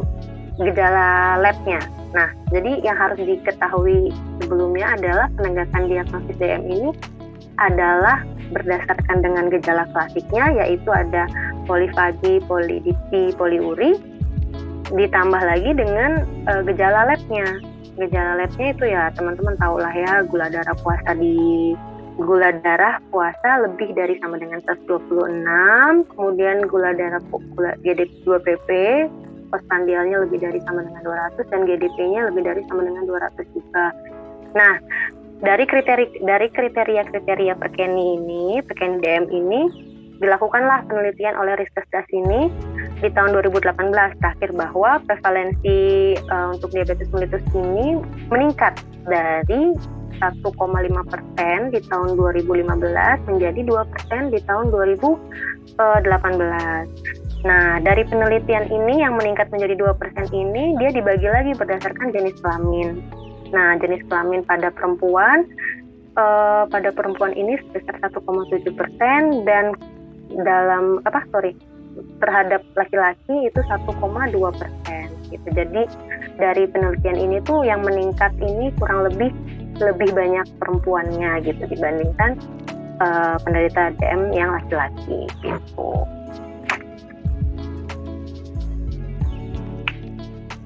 gejala 0.62 1.38
labnya. 1.42 1.82
Nah, 2.14 2.30
jadi 2.54 2.82
yang 2.86 2.94
harus 2.94 3.18
diketahui 3.18 4.14
sebelumnya 4.38 4.94
adalah 4.94 5.26
penegakan 5.34 5.90
diagnosis 5.90 6.36
DM 6.38 6.62
ini 6.70 6.90
adalah 7.58 8.22
berdasarkan 8.54 9.18
dengan 9.20 9.50
gejala 9.50 9.84
klasiknya 9.90 10.62
yaitu 10.62 10.88
ada 10.94 11.26
polifagi, 11.66 12.40
polidipsi, 12.46 13.34
poliuri 13.34 13.98
ditambah 14.88 15.42
lagi 15.42 15.76
dengan 15.76 16.24
uh, 16.48 16.64
gejala 16.64 17.12
labnya 17.12 17.60
gejala 17.98 18.38
labnya 18.38 18.66
itu 18.72 18.84
ya 18.86 19.10
teman-teman 19.18 19.54
tahu 19.58 19.76
lah 19.82 19.94
ya 19.94 20.22
gula 20.26 20.46
darah 20.48 20.76
puasa 20.80 21.10
di 21.18 21.74
gula 22.18 22.50
darah 22.62 22.98
puasa 23.10 23.62
lebih 23.66 23.94
dari 23.94 24.18
sama 24.22 24.38
dengan 24.38 24.62
126 24.66 26.10
kemudian 26.14 26.66
gula 26.66 26.94
darah 26.94 27.22
gula 27.30 27.74
GDP 27.82 28.10
2 28.26 28.46
pp 28.46 28.68
postprandialnya 29.48 30.22
lebih 30.28 30.38
dari 30.44 30.60
sama 30.64 30.84
dengan 30.84 31.02
200 31.02 31.40
dan 31.48 31.60
GDP-nya 31.64 32.20
lebih 32.30 32.42
dari 32.44 32.62
sama 32.68 32.84
dengan 32.84 33.04
200 33.08 33.56
juga. 33.56 33.86
Nah, 34.52 34.74
dari 35.40 35.64
kriteria 35.64 36.20
dari 36.22 36.48
kriteria-kriteria 36.52 37.54
Perkeni 37.56 38.04
ini, 38.20 38.46
Perkeni 38.64 38.96
DM 39.00 39.24
ini 39.32 39.60
dilakukanlah 40.18 40.84
penelitian 40.90 41.38
oleh 41.38 41.56
Riskesdas 41.56 42.06
ini 42.10 42.50
di 42.98 43.08
tahun 43.14 43.30
2018 43.30 44.18
terakhir 44.18 44.50
bahwa 44.58 44.98
prevalensi 45.06 46.14
uh, 46.30 46.50
untuk 46.58 46.74
diabetes 46.74 47.06
mellitus 47.14 47.42
ini 47.54 48.02
meningkat 48.26 48.74
dari 49.06 49.78
1,5 50.18 50.42
persen 51.06 51.58
di 51.70 51.78
tahun 51.86 52.18
2015 52.18 53.30
menjadi 53.30 53.60
2 53.62 53.92
persen 53.94 54.22
di 54.34 54.42
tahun 54.42 54.74
2018. 54.74 55.78
Nah, 57.46 57.78
dari 57.78 58.02
penelitian 58.02 58.66
ini 58.66 58.98
yang 58.98 59.14
meningkat 59.14 59.46
menjadi 59.54 59.78
2 59.78 59.94
persen 59.94 60.26
ini, 60.34 60.74
dia 60.82 60.90
dibagi 60.90 61.30
lagi 61.30 61.54
berdasarkan 61.54 62.10
jenis 62.10 62.34
kelamin. 62.42 62.98
Nah, 63.54 63.78
jenis 63.78 64.02
kelamin 64.10 64.42
pada 64.42 64.74
perempuan, 64.74 65.46
uh, 66.18 66.66
pada 66.66 66.90
perempuan 66.90 67.30
ini 67.38 67.54
sebesar 67.70 68.02
1,7 68.02 68.74
persen 68.74 69.46
dan 69.46 69.70
dalam 70.34 70.98
apa 71.06 71.24
sorry 71.32 71.54
terhadap 72.20 72.60
laki-laki 72.74 73.48
itu 73.48 73.60
1,2 73.60 74.58
persen 74.58 75.06
gitu. 75.28 75.48
Jadi 75.52 75.82
dari 76.38 76.64
penelitian 76.70 77.18
ini 77.18 77.36
tuh 77.44 77.66
yang 77.66 77.82
meningkat 77.84 78.32
ini 78.40 78.70
kurang 78.78 79.06
lebih 79.10 79.30
lebih 79.78 80.10
banyak 80.10 80.46
perempuannya 80.58 81.38
gitu 81.46 81.62
dibandingkan 81.70 82.34
uh, 82.98 83.36
penderita 83.42 83.94
DM 83.98 84.34
yang 84.34 84.50
laki-laki 84.54 85.30
gitu. 85.42 85.90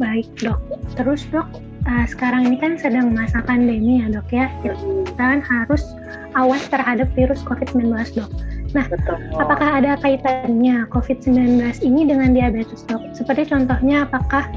Baik 0.01 0.27
dok. 0.41 0.59
Terus 0.99 1.23
dok, 1.31 1.47
uh, 1.87 2.07
sekarang 2.09 2.49
ini 2.49 2.57
kan 2.59 2.75
sedang 2.81 3.13
masa 3.13 3.45
pandemi 3.45 4.03
ya 4.03 4.11
dok 4.11 4.29
ya. 4.33 4.49
Kita 4.65 5.23
kan 5.23 5.41
harus 5.45 5.85
awas 6.33 6.65
terhadap 6.73 7.07
virus 7.15 7.45
COVID-19 7.45 7.93
dok. 8.17 8.31
Nah, 8.73 8.89
Betul. 8.89 9.21
apakah 9.37 9.85
ada 9.85 10.01
kaitannya 10.01 10.89
COVID-19 10.89 11.61
ini 11.85 12.09
dengan 12.09 12.33
diabetes 12.33 12.89
dok? 12.89 13.05
Seperti 13.13 13.53
contohnya 13.53 14.09
apakah 14.09 14.49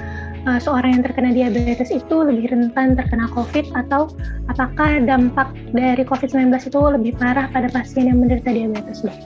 uh, 0.47 0.59
seorang 0.59 0.99
yang 0.99 1.03
terkena 1.03 1.35
diabetes 1.35 1.91
itu 1.91 2.15
lebih 2.23 2.47
rentan 2.47 2.95
terkena 2.95 3.27
COVID 3.35 3.75
atau 3.75 4.07
apakah 4.47 5.03
dampak 5.03 5.51
dari 5.75 6.07
COVID-19 6.07 6.47
itu 6.63 6.79
lebih 6.79 7.11
parah 7.19 7.51
pada 7.51 7.67
pasien 7.67 8.07
yang 8.07 8.23
menderita 8.23 8.55
diabetes 8.55 9.03
dok? 9.03 9.19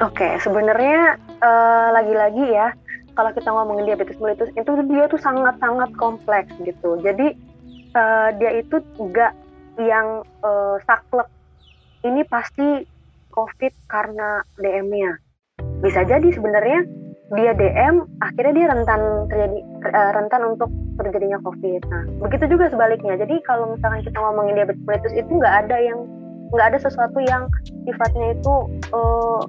Oke, 0.00 0.38
sebenarnya 0.40 1.18
uh, 1.42 1.88
lagi-lagi 1.92 2.46
ya 2.56 2.72
kalau 3.18 3.34
kita 3.34 3.50
ngomongin 3.52 3.90
diabetes 3.90 4.16
mellitus 4.22 4.48
itu 4.54 4.70
dia 4.88 5.10
tuh 5.10 5.20
sangat-sangat 5.20 5.90
kompleks 5.98 6.54
gitu. 6.62 6.96
Jadi 7.02 7.36
uh, 7.98 8.30
dia 8.38 8.62
itu 8.62 8.80
enggak 8.96 9.34
yang 9.76 10.22
uh, 10.46 10.78
saklek 10.86 11.28
ini 12.06 12.24
pasti 12.24 12.86
COVID 13.32 13.72
karena 13.88 14.44
DM-nya. 14.58 15.18
Bisa 15.80 16.04
jadi 16.04 16.28
sebenarnya 16.30 16.84
dia 17.30 17.54
DM, 17.54 18.10
akhirnya 18.18 18.52
dia 18.58 18.66
rentan 18.74 19.00
terjadi 19.30 19.58
uh, 19.94 20.10
rentan 20.18 20.42
untuk 20.50 20.70
terjadinya 20.98 21.38
COVID. 21.46 21.82
Nah, 21.86 22.04
begitu 22.26 22.44
juga 22.50 22.66
sebaliknya. 22.68 23.14
Jadi 23.14 23.38
kalau 23.46 23.70
misalkan 23.72 24.02
kita 24.02 24.18
ngomongin 24.18 24.58
diabetes 24.58 24.82
mellitus 24.82 25.14
itu 25.14 25.30
nggak 25.30 25.54
ada 25.66 25.76
yang 25.78 25.98
nggak 26.50 26.66
ada 26.74 26.78
sesuatu 26.82 27.18
yang 27.22 27.46
sifatnya 27.86 28.34
itu 28.34 28.54
uh, 28.90 29.40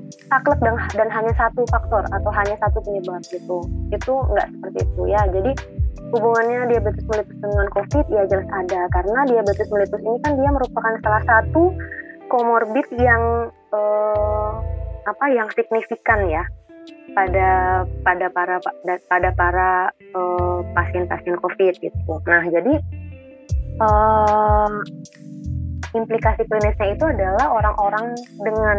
dan, 0.62 0.78
dan 0.94 1.10
hanya 1.10 1.34
satu 1.34 1.65
faktor 1.74 2.06
atau 2.13 2.32
hanya 2.38 2.54
satu 2.62 2.78
penyebab 2.86 3.22
gitu 3.26 3.65
itu 3.89 4.13
nggak 4.13 4.48
seperti 4.54 4.80
itu 4.86 5.02
ya 5.10 5.22
jadi 5.34 5.52
hubungannya 6.13 6.60
diabetes 6.70 7.06
mellitus 7.10 7.38
dengan 7.41 7.67
COVID 7.74 8.06
ya 8.13 8.24
jelas 8.30 8.48
ada 8.54 8.82
karena 8.94 9.20
diabetes 9.34 9.67
mellitus 9.74 10.02
ini 10.06 10.17
kan 10.22 10.34
dia 10.38 10.50
merupakan 10.54 10.94
salah 11.02 11.24
satu 11.26 11.74
komorbid 12.32 12.88
yang 12.96 13.52
uh, 13.76 14.52
apa 15.04 15.26
yang 15.36 15.52
signifikan 15.52 16.32
ya 16.32 16.48
pada 17.12 17.84
pada 18.08 18.32
para 18.32 18.56
pada 19.12 19.30
para 19.36 19.70
uh, 20.15 20.63
pasien-pasien 20.72 21.36
COVID 21.44 21.74
gitu. 21.84 22.13
Nah 22.24 22.44
jadi 22.48 22.74
uh, 23.84 24.72
implikasi 25.91 26.48
klinisnya 26.48 26.96
itu 26.96 27.04
adalah 27.04 27.52
orang-orang 27.52 28.15
dengan 28.39 28.78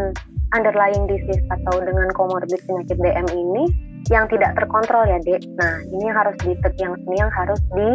underlying 0.56 1.04
disease 1.04 1.44
atau 1.52 1.76
dengan 1.84 2.08
comorbid 2.16 2.60
penyakit 2.64 2.96
DM 2.96 3.28
ini 3.36 3.64
yang 4.08 4.24
tidak 4.32 4.56
terkontrol 4.56 5.04
ya 5.04 5.20
dek. 5.20 5.44
Nah 5.60 5.84
ini 5.92 6.08
yang 6.08 6.16
harus 6.16 6.36
di 6.40 6.52
yang 6.80 6.96
ini 7.04 7.16
yang 7.20 7.32
harus 7.36 7.60
di 7.76 7.88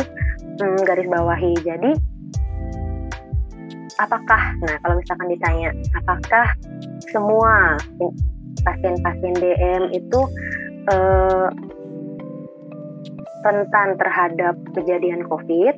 hmm, 0.62 0.80
garis 0.86 1.10
bawahi. 1.10 1.54
Jadi 1.65 1.91
apakah, 3.97 4.41
nah 4.62 4.75
kalau 4.86 4.95
misalkan 5.01 5.27
ditanya, 5.33 5.69
apakah 5.97 6.47
semua 7.10 7.77
pasien-pasien 8.62 9.33
DM 9.38 9.83
itu 9.93 10.19
eh, 10.89 11.47
rentan 13.45 13.89
terhadap 13.97 14.55
kejadian 14.77 15.25
COVID? 15.25 15.75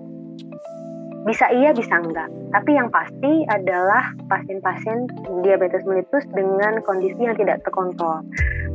Bisa 1.28 1.52
iya, 1.52 1.76
bisa 1.76 2.00
enggak. 2.00 2.32
Tapi 2.56 2.72
yang 2.80 2.90
pasti 2.90 3.44
adalah 3.52 4.16
pasien-pasien 4.32 5.06
diabetes 5.44 5.84
mellitus 5.84 6.24
dengan 6.32 6.80
kondisi 6.88 7.20
yang 7.20 7.36
tidak 7.36 7.60
terkontrol. 7.68 8.24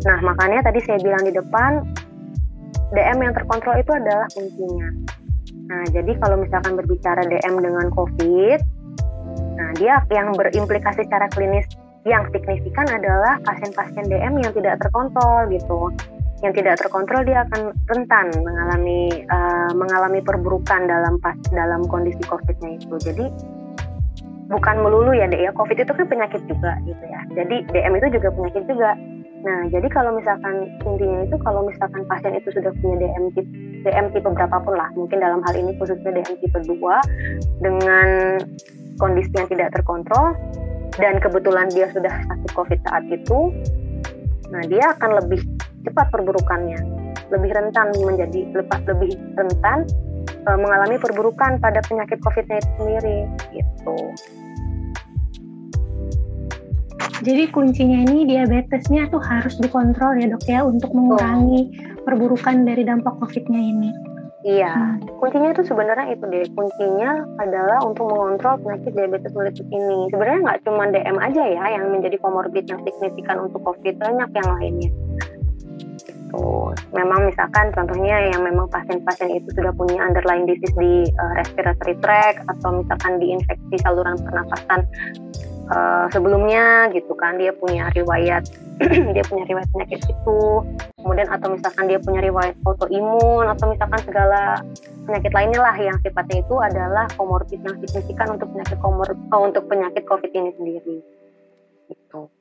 Nah, 0.05 0.19
makanya 0.21 0.69
tadi 0.69 0.79
saya 0.85 1.01
bilang 1.01 1.25
di 1.25 1.33
depan, 1.33 1.81
DM 2.93 3.19
yang 3.25 3.35
terkontrol 3.35 3.81
itu 3.81 3.93
adalah 3.97 4.29
kuncinya. 4.37 4.89
Nah, 5.65 5.85
jadi 5.89 6.13
kalau 6.21 6.37
misalkan 6.37 6.77
berbicara 6.77 7.25
DM 7.25 7.57
dengan 7.65 7.89
COVID, 7.97 8.61
nah 9.55 9.71
dia 9.79 10.03
yang 10.11 10.35
berimplikasi 10.35 11.07
secara 11.07 11.31
klinis 11.31 11.67
yang 12.05 12.27
signifikan 12.35 12.85
adalah 12.91 13.41
pasien-pasien 13.49 14.05
DM 14.13 14.45
yang 14.45 14.53
tidak 14.53 14.77
terkontrol 14.83 15.49
gitu 15.49 15.89
yang 16.45 16.53
tidak 16.53 16.77
terkontrol 16.77 17.25
dia 17.25 17.49
akan 17.49 17.73
rentan 17.89 18.29
mengalami 18.45 19.25
uh, 19.33 19.73
mengalami 19.73 20.21
perburukan 20.21 20.85
dalam 20.85 21.17
pas 21.17 21.33
dalam 21.49 21.89
kondisi 21.89 22.21
COVID-nya 22.29 22.77
itu. 22.77 22.95
Jadi 23.01 23.25
bukan 24.53 24.77
melulu 24.85 25.17
ya 25.17 25.25
dek 25.25 25.41
ya 25.41 25.51
COVID 25.57 25.81
itu 25.81 25.93
kan 25.97 26.05
penyakit 26.05 26.45
juga 26.45 26.77
gitu 26.85 27.05
ya. 27.09 27.21
Jadi 27.33 27.65
DM 27.73 27.97
itu 27.97 28.21
juga 28.21 28.29
penyakit 28.37 28.63
juga. 28.69 28.93
Nah 29.41 29.61
jadi 29.73 29.89
kalau 29.89 30.13
misalkan 30.21 30.69
intinya 30.85 31.25
itu 31.25 31.37
kalau 31.41 31.65
misalkan 31.65 32.05
pasien 32.05 32.37
itu 32.37 32.53
sudah 32.53 32.73
punya 32.77 32.97
DM 33.01 33.25
DM 33.85 34.11
tipe 34.17 34.25
berapapun 34.27 34.75
lah, 34.75 34.89
mungkin 34.97 35.21
dalam 35.21 35.45
hal 35.45 35.55
ini 35.55 35.77
khususnya 35.77 36.11
DM 36.11 36.35
tipe 36.41 36.59
2 36.59 36.73
dengan 37.61 38.09
kondisi 38.97 39.31
yang 39.37 39.49
tidak 39.53 39.77
terkontrol 39.77 40.33
dan 40.97 41.19
kebetulan 41.21 41.69
dia 41.71 41.91
sudah 41.93 42.11
sakit 42.11 42.51
COVID 42.55 42.81
saat 42.87 43.05
itu, 43.11 43.39
nah 44.49 44.63
dia 44.65 44.95
akan 44.97 45.21
lebih 45.21 45.43
cepat 45.85 46.09
perburukannya, 46.15 46.81
lebih 47.35 47.51
rentan 47.53 47.93
menjadi 48.01 48.47
lepas 48.55 48.81
lebih 48.89 49.13
rentan 49.37 49.85
e, 50.25 50.51
mengalami 50.55 50.97
perburukan 50.97 51.59
pada 51.61 51.83
penyakit 51.85 52.23
COVID-19 52.23 52.57
itu 52.57 52.71
sendiri 52.79 53.19
gitu. 53.53 53.97
Jadi 57.25 57.49
kuncinya 57.49 58.05
ini 58.05 58.29
diabetesnya 58.29 59.09
tuh 59.09 59.23
harus 59.23 59.57
dikontrol 59.57 60.21
ya 60.21 60.29
dok 60.29 60.45
ya 60.45 60.61
untuk 60.61 60.93
mengurangi 60.93 61.73
perburukan 62.05 62.69
dari 62.69 62.85
dampak 62.85 63.17
COVID-nya 63.19 63.61
ini. 63.61 63.91
Iya, 64.45 64.77
hmm. 64.77 65.25
kuncinya 65.25 65.57
itu 65.57 65.65
sebenarnya 65.65 66.13
itu 66.13 66.25
deh. 66.29 66.45
Kuncinya 66.53 67.25
adalah 67.41 67.81
untuk 67.81 68.13
mengontrol 68.13 68.61
penyakit 68.61 68.93
diabetes 68.93 69.33
mellitus 69.33 69.65
ini. 69.73 70.13
Sebenarnya 70.13 70.41
nggak 70.45 70.61
cuma 70.69 70.85
DM 70.93 71.17
aja 71.17 71.43
ya 71.49 71.65
yang 71.81 71.89
menjadi 71.89 72.21
komorbid 72.21 72.69
yang 72.69 72.81
signifikan 72.85 73.41
untuk 73.41 73.65
COVID, 73.65 73.97
banyak 73.97 74.29
yang 74.37 74.49
lainnya 74.61 74.93
gitu. 76.35 76.75
Memang 76.95 77.31
misalkan 77.31 77.71
contohnya 77.75 78.31
yang 78.31 78.43
memang 78.43 78.67
pasien-pasien 78.71 79.31
itu 79.35 79.49
sudah 79.55 79.73
punya 79.75 80.03
underlying 80.03 80.47
disease 80.47 80.75
di 80.79 81.07
uh, 81.19 81.33
respiratory 81.39 81.95
tract 82.03 82.43
atau 82.51 82.83
misalkan 82.83 83.19
di 83.23 83.35
infeksi 83.35 83.77
saluran 83.83 84.19
pernapasan 84.23 84.81
uh, 85.71 86.07
sebelumnya 86.11 86.91
gitu 86.95 87.15
kan 87.19 87.39
dia 87.39 87.55
punya 87.55 87.91
riwayat 87.95 88.47
dia 89.15 89.25
punya 89.27 89.45
riwayat 89.47 89.69
penyakit 89.71 90.01
itu 90.11 90.41
kemudian 90.99 91.29
atau 91.31 91.53
misalkan 91.53 91.85
dia 91.87 92.01
punya 92.01 92.21
riwayat 92.25 92.57
autoimun 92.65 93.47
atau 93.47 93.71
misalkan 93.71 94.01
segala 94.03 94.59
penyakit 95.05 95.33
lainnya 95.37 95.61
lah 95.61 95.77
yang 95.77 95.97
sifatnya 96.01 96.43
itu 96.43 96.57
adalah 96.59 97.05
komorbid 97.15 97.61
yang 97.61 97.77
signifikan 97.85 98.35
untuk 98.35 98.49
penyakit 98.51 98.79
komor 98.81 99.09
oh, 99.13 99.43
untuk 99.45 99.69
penyakit 99.69 100.03
covid 100.09 100.33
ini 100.33 100.51
sendiri 100.57 100.97
gitu. 101.93 102.33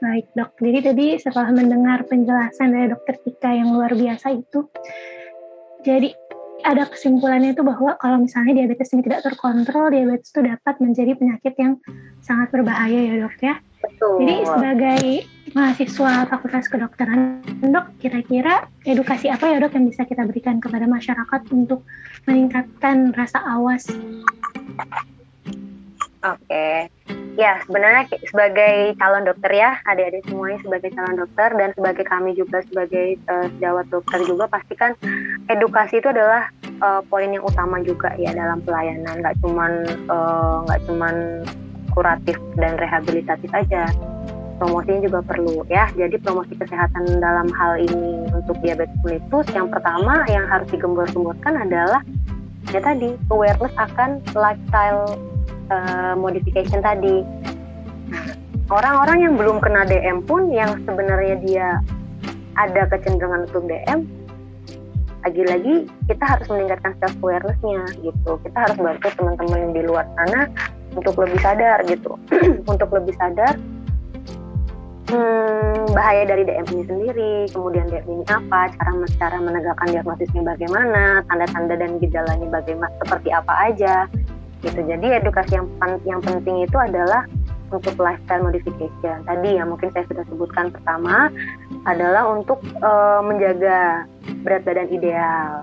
Baik 0.00 0.32
dok, 0.32 0.56
jadi 0.56 0.78
tadi 0.80 1.06
setelah 1.20 1.52
mendengar 1.52 2.08
penjelasan 2.08 2.72
dari 2.72 2.88
dokter 2.88 3.20
Tika 3.20 3.52
yang 3.52 3.76
luar 3.76 3.92
biasa 3.92 4.32
itu, 4.32 4.64
jadi 5.84 6.16
ada 6.64 6.88
kesimpulannya 6.88 7.52
itu 7.52 7.60
bahwa 7.64 7.96
kalau 8.00 8.20
misalnya 8.20 8.64
diabetes 8.64 8.92
ini 8.96 9.04
tidak 9.04 9.28
terkontrol, 9.28 9.92
diabetes 9.92 10.32
itu 10.32 10.40
dapat 10.44 10.74
menjadi 10.80 11.12
penyakit 11.16 11.54
yang 11.56 11.76
sangat 12.24 12.48
berbahaya 12.52 12.96
ya 12.96 13.14
dok 13.24 13.36
ya. 13.40 13.54
Betul. 13.80 14.14
Jadi 14.20 14.36
sebagai 14.44 15.04
mahasiswa 15.56 16.12
Fakultas 16.28 16.68
Kedokteran, 16.68 17.40
dok 17.64 17.96
kira-kira 17.98 18.68
edukasi 18.84 19.32
apa 19.32 19.50
ya 19.50 19.56
dok 19.58 19.72
yang 19.74 19.88
bisa 19.88 20.04
kita 20.04 20.22
berikan 20.28 20.60
kepada 20.60 20.84
masyarakat 20.84 21.40
untuk 21.50 21.82
meningkatkan 22.28 23.16
rasa 23.16 23.40
awas? 23.40 23.88
Oke, 26.20 26.92
ya 27.40 27.56
sebenarnya 27.64 28.04
sebagai 28.28 28.92
calon 29.00 29.24
dokter 29.24 29.56
ya, 29.56 29.80
adik-adik 29.88 30.28
semuanya 30.28 30.60
sebagai 30.60 30.92
calon 30.92 31.16
dokter 31.16 31.48
dan 31.56 31.70
sebagai 31.72 32.04
kami 32.04 32.36
juga 32.36 32.60
sebagai 32.68 33.16
uh, 33.32 33.48
sejawat 33.56 33.88
dokter 33.88 34.20
juga 34.28 34.44
pastikan 34.44 34.92
edukasi 35.48 36.04
itu 36.04 36.12
adalah 36.12 36.52
uh, 36.84 37.00
poin 37.08 37.32
yang 37.32 37.40
utama 37.40 37.80
juga 37.80 38.12
ya 38.20 38.36
dalam 38.36 38.60
pelayanan. 38.60 39.24
Nggak 39.24 39.40
cuman 39.40 39.72
nggak 40.68 40.80
uh, 40.80 40.86
cuman 40.92 41.14
kuratif 41.92 42.38
dan 42.56 42.78
rehabilitatif 42.78 43.50
aja 43.52 43.90
promosinya 44.60 45.00
juga 45.08 45.20
perlu 45.24 45.64
ya. 45.72 45.88
Jadi 45.96 46.20
promosi 46.20 46.52
kesehatan 46.52 47.18
dalam 47.18 47.48
hal 47.56 47.80
ini 47.80 48.28
untuk 48.36 48.60
diabetes 48.60 48.92
mellitus 49.00 49.48
yang 49.56 49.72
pertama 49.72 50.20
yang 50.28 50.44
harus 50.44 50.68
digembur-gemburkan 50.68 51.56
adalah 51.56 52.04
ya 52.68 52.84
tadi 52.84 53.16
awareness 53.32 53.72
akan 53.80 54.20
lifestyle 54.36 55.16
uh, 55.72 56.12
modification 56.12 56.84
tadi. 56.84 57.24
Orang-orang 58.70 59.18
yang 59.26 59.34
belum 59.34 59.58
kena 59.58 59.82
DM 59.88 60.22
pun 60.28 60.52
yang 60.52 60.78
sebenarnya 60.86 61.40
dia 61.42 61.68
ada 62.54 62.86
kecenderungan 62.92 63.48
untuk 63.48 63.66
DM 63.66 64.06
lagi-lagi 65.20 65.84
kita 66.08 66.24
harus 66.24 66.48
meningkatkan 66.48 66.96
self 66.96 67.12
awarenessnya 67.20 67.84
gitu 68.00 68.40
kita 68.40 68.56
harus 68.56 68.76
bantu 68.80 69.08
teman-teman 69.20 69.76
di 69.76 69.82
luar 69.84 70.08
sana 70.16 70.48
untuk 70.94 71.14
lebih 71.20 71.38
sadar 71.42 71.82
gitu 71.86 72.18
untuk 72.72 72.90
lebih 72.90 73.14
sadar 73.18 73.54
hmm, 75.10 75.90
bahaya 75.92 76.22
dari 76.22 76.46
DM 76.46 76.66
ini 76.70 76.84
sendiri, 76.86 77.34
kemudian 77.50 77.90
DM 77.90 78.06
ini 78.06 78.24
apa, 78.30 78.70
cara 78.78 78.92
cara 79.18 79.36
menegakkan 79.42 79.90
diagnosisnya 79.90 80.42
bagaimana, 80.46 81.26
tanda-tanda 81.26 81.74
dan 81.74 81.98
gejalanya 81.98 82.46
bagaimana, 82.46 82.94
seperti 83.02 83.28
apa 83.34 83.52
aja, 83.70 84.06
gitu. 84.62 84.80
Jadi 84.86 85.06
edukasi 85.18 85.58
yang 85.58 85.66
yang 86.06 86.20
penting 86.22 86.62
itu 86.64 86.76
adalah 86.78 87.26
untuk 87.70 87.94
lifestyle 88.02 88.50
modification. 88.50 89.22
Tadi 89.24 89.50
yang 89.58 89.70
mungkin 89.70 89.94
saya 89.94 90.04
sudah 90.10 90.24
sebutkan 90.26 90.74
pertama 90.74 91.30
adalah 91.86 92.26
untuk 92.34 92.58
uh, 92.82 93.22
menjaga 93.22 94.04
berat 94.42 94.66
badan 94.66 94.90
ideal. 94.90 95.62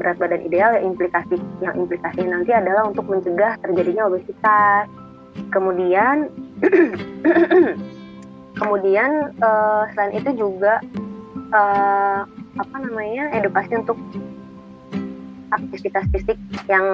Berat 0.00 0.16
badan 0.16 0.40
ideal 0.48 0.80
yang 0.80 0.96
implikasi 0.96 1.36
yang 1.60 1.76
implikasi 1.76 2.24
nanti 2.24 2.56
adalah 2.56 2.88
untuk 2.88 3.04
mencegah 3.04 3.60
terjadinya 3.60 4.08
obesitas. 4.08 4.88
Kemudian 5.52 6.32
kemudian 8.60 9.36
uh, 9.44 9.84
selain 9.92 10.16
itu 10.16 10.30
juga 10.40 10.80
uh, 11.52 12.24
apa 12.56 12.76
namanya 12.80 13.28
edukasi 13.36 13.76
untuk 13.76 14.00
aktivitas 15.52 16.06
fisik 16.14 16.38
yang 16.64 16.86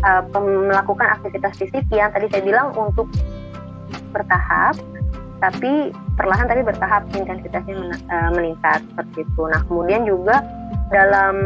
uh, 0.00 0.22
melakukan 0.32 1.08
aktivitas 1.20 1.60
fisik 1.60 1.84
yang 1.92 2.08
tadi 2.14 2.30
saya 2.32 2.42
bilang 2.42 2.72
untuk 2.72 3.10
bertahap 4.14 4.78
tapi 5.42 5.92
perlahan 6.16 6.48
tapi 6.48 6.64
bertahap 6.64 7.02
intensitasnya 7.12 7.76
meningkat 8.32 8.80
seperti 8.92 9.22
itu. 9.22 9.42
Nah 9.46 9.60
kemudian 9.68 10.02
juga 10.08 10.42
dalam 10.88 11.36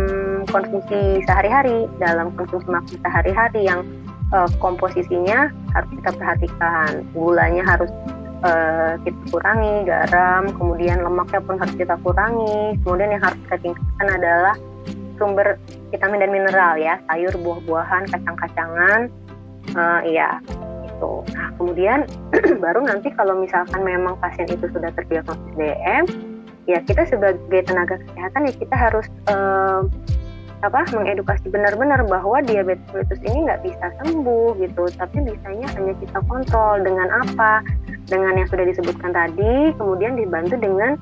konsumsi 0.48 1.20
sehari-hari, 1.26 1.90
dalam 1.98 2.30
konsumsi 2.38 2.70
makan 2.70 2.96
sehari-hari 3.02 3.66
yang 3.66 3.83
uh, 4.30 4.48
komposisinya 4.62 5.50
harus 5.74 5.90
kita 6.00 6.11
perhatikan, 6.14 7.02
gulanya 7.12 7.66
harus 7.66 7.90
uh, 8.46 8.94
kita 9.02 9.20
kurangi 9.35 9.85
garam 9.85 10.48
kemudian 10.54 11.02
lemaknya 11.02 11.40
pun 11.42 11.56
harus 11.59 11.74
kita 11.74 11.98
kurangi. 12.00 12.78
Kemudian 12.87 13.18
yang 13.18 13.22
harus 13.26 13.38
kita 13.48 13.56
tingkatkan 13.61 14.09
adalah 14.16 14.54
sumber 15.20 15.61
vitamin 15.92 16.24
dan 16.24 16.30
mineral 16.33 16.74
ya 16.80 16.96
sayur 17.12 17.35
buah-buahan 17.44 18.09
kacang-kacangan 18.09 19.12
uh, 19.76 20.00
iya 20.09 20.40
itu 21.00 21.24
nah 21.32 21.48
kemudian 21.56 22.04
baru 22.64 22.84
nanti 22.84 23.08
kalau 23.16 23.40
misalkan 23.40 23.80
memang 23.80 24.20
pasien 24.20 24.44
itu 24.52 24.68
sudah 24.68 24.92
terdiagnosis 24.92 25.52
DM 25.56 26.04
ya 26.68 26.78
kita 26.84 27.08
sebagai 27.08 27.64
tenaga 27.64 27.96
kesehatan 27.96 28.44
ya 28.44 28.54
kita 28.60 28.76
harus 28.76 29.06
uh, 29.32 29.88
apa 30.60 30.84
mengedukasi 30.92 31.48
benar-benar 31.48 32.04
bahwa 32.04 32.44
diabetes 32.44 32.84
mellitus 32.92 33.20
ini 33.24 33.48
nggak 33.48 33.64
bisa 33.64 33.86
sembuh 34.04 34.60
gitu 34.60 34.84
tapi 35.00 35.24
bisanya 35.24 35.72
hanya 35.72 35.96
kita 35.96 36.20
kontrol 36.28 36.84
dengan 36.84 37.08
apa 37.24 37.64
dengan 38.12 38.36
yang 38.36 38.48
sudah 38.52 38.68
disebutkan 38.68 39.16
tadi 39.16 39.72
kemudian 39.80 40.20
dibantu 40.20 40.60
dengan 40.60 41.00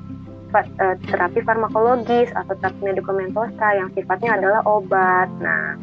uh, 0.55 0.95
terapi 1.11 1.43
farmakologis 1.43 2.31
atau 2.33 2.55
terapi 2.57 2.81
medikamentosa 2.81 3.67
yang 3.75 3.89
sifatnya 3.93 4.39
adalah 4.39 4.61
obat. 4.65 5.29
Nah 5.43 5.77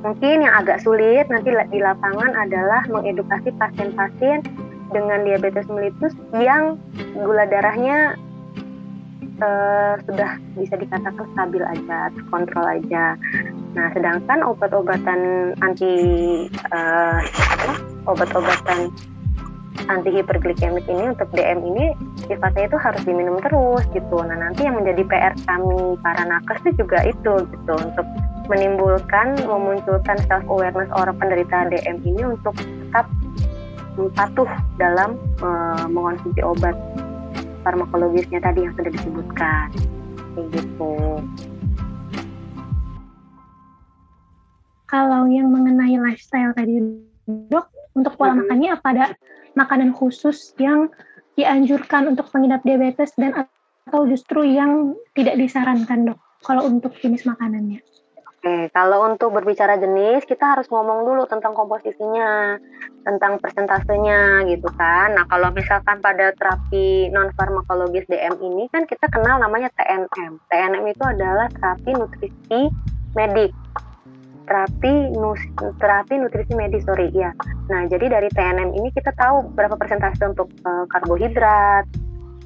mungkin 0.00 0.44
yang 0.44 0.54
agak 0.64 0.80
sulit 0.80 1.28
nanti 1.28 1.52
di 1.52 1.80
lapangan 1.80 2.32
adalah 2.36 2.82
mengedukasi 2.88 3.52
pasien-pasien 3.60 4.40
dengan 4.90 5.22
diabetes 5.22 5.68
mellitus 5.70 6.16
yang 6.34 6.80
gula 7.14 7.46
darahnya 7.46 8.18
uh, 9.40 9.94
sudah 10.04 10.36
bisa 10.58 10.74
dikatakan 10.76 11.26
stabil 11.34 11.62
aja, 11.64 12.12
terkontrol 12.14 12.66
aja. 12.66 13.16
Nah, 13.74 13.88
sedangkan 13.94 14.42
obat-obatan 14.44 15.52
anti 15.62 15.92
uh, 16.74 17.18
obat-obatan 18.10 18.90
anti 19.88 20.10
hiperglikemik 20.12 20.86
ini 20.86 21.14
untuk 21.14 21.30
DM 21.34 21.66
ini 21.66 21.94
sifatnya 22.28 22.68
itu 22.70 22.78
harus 22.78 23.02
diminum 23.06 23.40
terus 23.42 23.82
gitu. 23.94 24.16
Nah, 24.22 24.36
nanti 24.36 24.66
yang 24.66 24.76
menjadi 24.78 25.02
PR 25.06 25.34
kami 25.46 25.96
para 26.04 26.22
nakes 26.26 26.60
itu 26.66 26.84
juga 26.84 26.98
itu 27.06 27.32
gitu 27.48 27.74
untuk 27.74 28.06
menimbulkan 28.50 29.38
memunculkan 29.46 30.18
self 30.26 30.42
awareness 30.50 30.90
orang 30.98 31.14
penderita 31.22 31.70
DM 31.70 32.02
ini 32.02 32.34
untuk 32.34 32.58
tetap 32.58 33.06
patuh 34.18 34.50
dalam 34.74 35.14
uh, 35.38 35.86
mengonsumsi 35.86 36.42
obat 36.42 36.74
farmakologisnya 37.62 38.42
tadi 38.42 38.66
yang 38.66 38.74
sudah 38.74 38.90
disebutkan. 38.90 39.68
Kayak 40.34 40.46
gitu. 40.56 40.92
Kalau 44.90 45.30
yang 45.30 45.54
mengenai 45.54 45.94
lifestyle 46.02 46.50
tadi 46.50 46.82
dok 47.46 47.70
untuk 47.94 48.18
pola 48.18 48.34
hmm. 48.34 48.38
makannya 48.42 48.68
apa 48.74 48.86
ada 48.90 49.06
makanan 49.54 49.94
khusus 49.94 50.56
yang 50.58 50.90
dianjurkan 51.38 52.10
untuk 52.10 52.26
pengidap 52.34 52.66
diabetes 52.66 53.14
dan 53.14 53.46
atau 53.86 54.02
justru 54.10 54.42
yang 54.42 54.98
tidak 55.14 55.38
disarankan 55.38 56.10
dok? 56.10 56.18
Kalau 56.42 56.66
untuk 56.66 56.96
jenis 56.98 57.28
makanannya 57.28 57.84
Oke, 58.40 58.72
kalau 58.72 59.04
untuk 59.04 59.36
berbicara 59.36 59.76
jenis, 59.76 60.24
kita 60.24 60.56
harus 60.56 60.64
ngomong 60.72 61.04
dulu 61.04 61.28
tentang 61.28 61.52
komposisinya, 61.52 62.56
tentang 63.04 63.36
persentasenya 63.36 64.48
gitu 64.48 64.64
kan. 64.80 65.12
Nah, 65.12 65.28
kalau 65.28 65.52
misalkan 65.52 66.00
pada 66.00 66.32
terapi 66.32 67.12
non 67.12 67.28
farmakologis 67.36 68.08
DM 68.08 68.40
ini 68.40 68.64
kan 68.72 68.88
kita 68.88 69.12
kenal 69.12 69.44
namanya 69.44 69.68
TNM. 69.76 70.40
TNM 70.48 70.84
itu 70.88 71.04
adalah 71.04 71.52
terapi 71.52 71.92
nutrisi 71.92 72.60
medik. 73.12 73.52
Terapi 74.48 75.20
nus, 75.20 75.40
terapi 75.76 76.16
nutrisi 76.16 76.56
medis, 76.56 76.88
sorry 76.88 77.12
ya. 77.12 77.36
Nah, 77.68 77.92
jadi 77.92 78.08
dari 78.08 78.32
TNM 78.32 78.72
ini 78.72 78.88
kita 78.96 79.12
tahu 79.20 79.52
berapa 79.52 79.76
persentase 79.76 80.24
untuk 80.24 80.48
uh, 80.64 80.88
karbohidrat, 80.88 81.84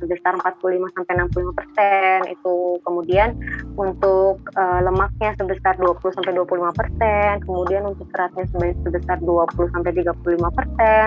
sebesar 0.05 0.37
45 0.37 0.95
sampai 0.95 1.12
65 1.25 1.59
persen. 1.59 2.19
Itu 2.29 2.79
kemudian 2.85 3.35
untuk 3.81 4.45
uh, 4.55 4.81
lemaknya 4.85 5.33
sebesar 5.40 5.81
20 5.81 6.17
sampai 6.21 6.33
25 6.37 6.79
persen. 6.79 7.33
Kemudian 7.43 7.83
untuk 7.88 8.07
seratnya 8.12 8.45
sebesar 8.85 9.19
20 9.25 9.75
sampai 9.75 9.90
35 9.97 10.59
persen. 10.61 11.07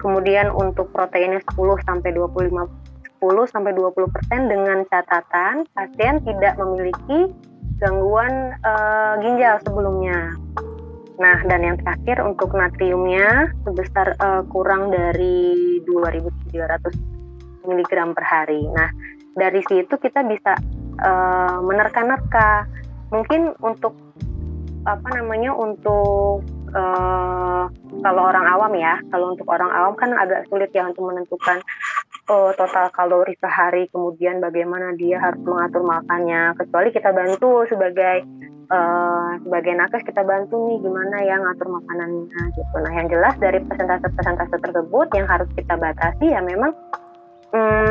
Kemudian 0.00 0.46
untuk 0.56 0.88
proteinnya 0.96 1.44
10 1.52 1.86
sampai 1.86 2.10
25 2.16 2.90
10 3.20 3.52
sampai 3.52 3.76
20 3.76 4.16
persen 4.16 4.48
dengan 4.48 4.80
catatan 4.88 5.68
pasien 5.76 6.24
tidak 6.24 6.56
memiliki 6.56 7.28
gangguan 7.76 8.56
uh, 8.64 9.20
ginjal 9.20 9.60
sebelumnya. 9.60 10.32
Nah, 11.20 11.36
dan 11.44 11.60
yang 11.60 11.76
terakhir 11.84 12.24
untuk 12.24 12.56
natriumnya 12.56 13.52
sebesar 13.68 14.16
uh, 14.24 14.40
kurang 14.48 14.88
dari 14.88 15.80
2.300 15.84 17.19
miligram 17.66 18.16
per 18.16 18.24
hari. 18.24 18.62
Nah, 18.70 18.88
dari 19.36 19.62
situ 19.66 19.94
kita 19.96 20.24
bisa 20.26 20.56
uh, 21.00 21.58
menerka-nerka. 21.64 22.66
Mungkin 23.10 23.58
untuk 23.60 23.96
apa 24.86 25.08
namanya 25.12 25.52
untuk 25.52 26.40
uh, 26.72 27.64
kalau 28.00 28.22
orang 28.24 28.46
awam 28.48 28.72
ya, 28.78 28.96
kalau 29.12 29.36
untuk 29.36 29.48
orang 29.50 29.68
awam 29.68 29.92
kan 29.98 30.14
agak 30.16 30.48
sulit 30.48 30.70
ya 30.72 30.88
untuk 30.88 31.04
menentukan 31.10 31.60
uh, 32.30 32.50
total 32.56 32.88
kalori 32.94 33.34
sehari, 33.36 33.90
kemudian 33.90 34.40
bagaimana 34.40 34.94
dia 34.96 35.20
harus 35.20 35.42
mengatur 35.42 35.84
makannya. 35.84 36.54
Kecuali 36.56 36.88
kita 36.94 37.10
bantu 37.12 37.66
sebagai 37.68 38.24
uh, 38.70 39.36
sebagai 39.42 39.74
nakes 39.76 40.06
kita 40.06 40.22
bantu 40.22 40.56
nih 40.70 40.78
gimana 40.80 41.16
ya 41.26 41.36
ngatur 41.36 41.68
makanannya 41.68 42.42
gitu. 42.54 42.76
Nah 42.80 42.92
yang 42.94 43.08
jelas 43.10 43.34
dari 43.42 43.58
persentase-persentase 43.66 44.56
tersebut 44.62 45.06
yang 45.12 45.26
harus 45.26 45.50
kita 45.58 45.74
batasi 45.76 46.30
ya 46.30 46.40
memang 46.40 46.72
hmm, 47.54 47.90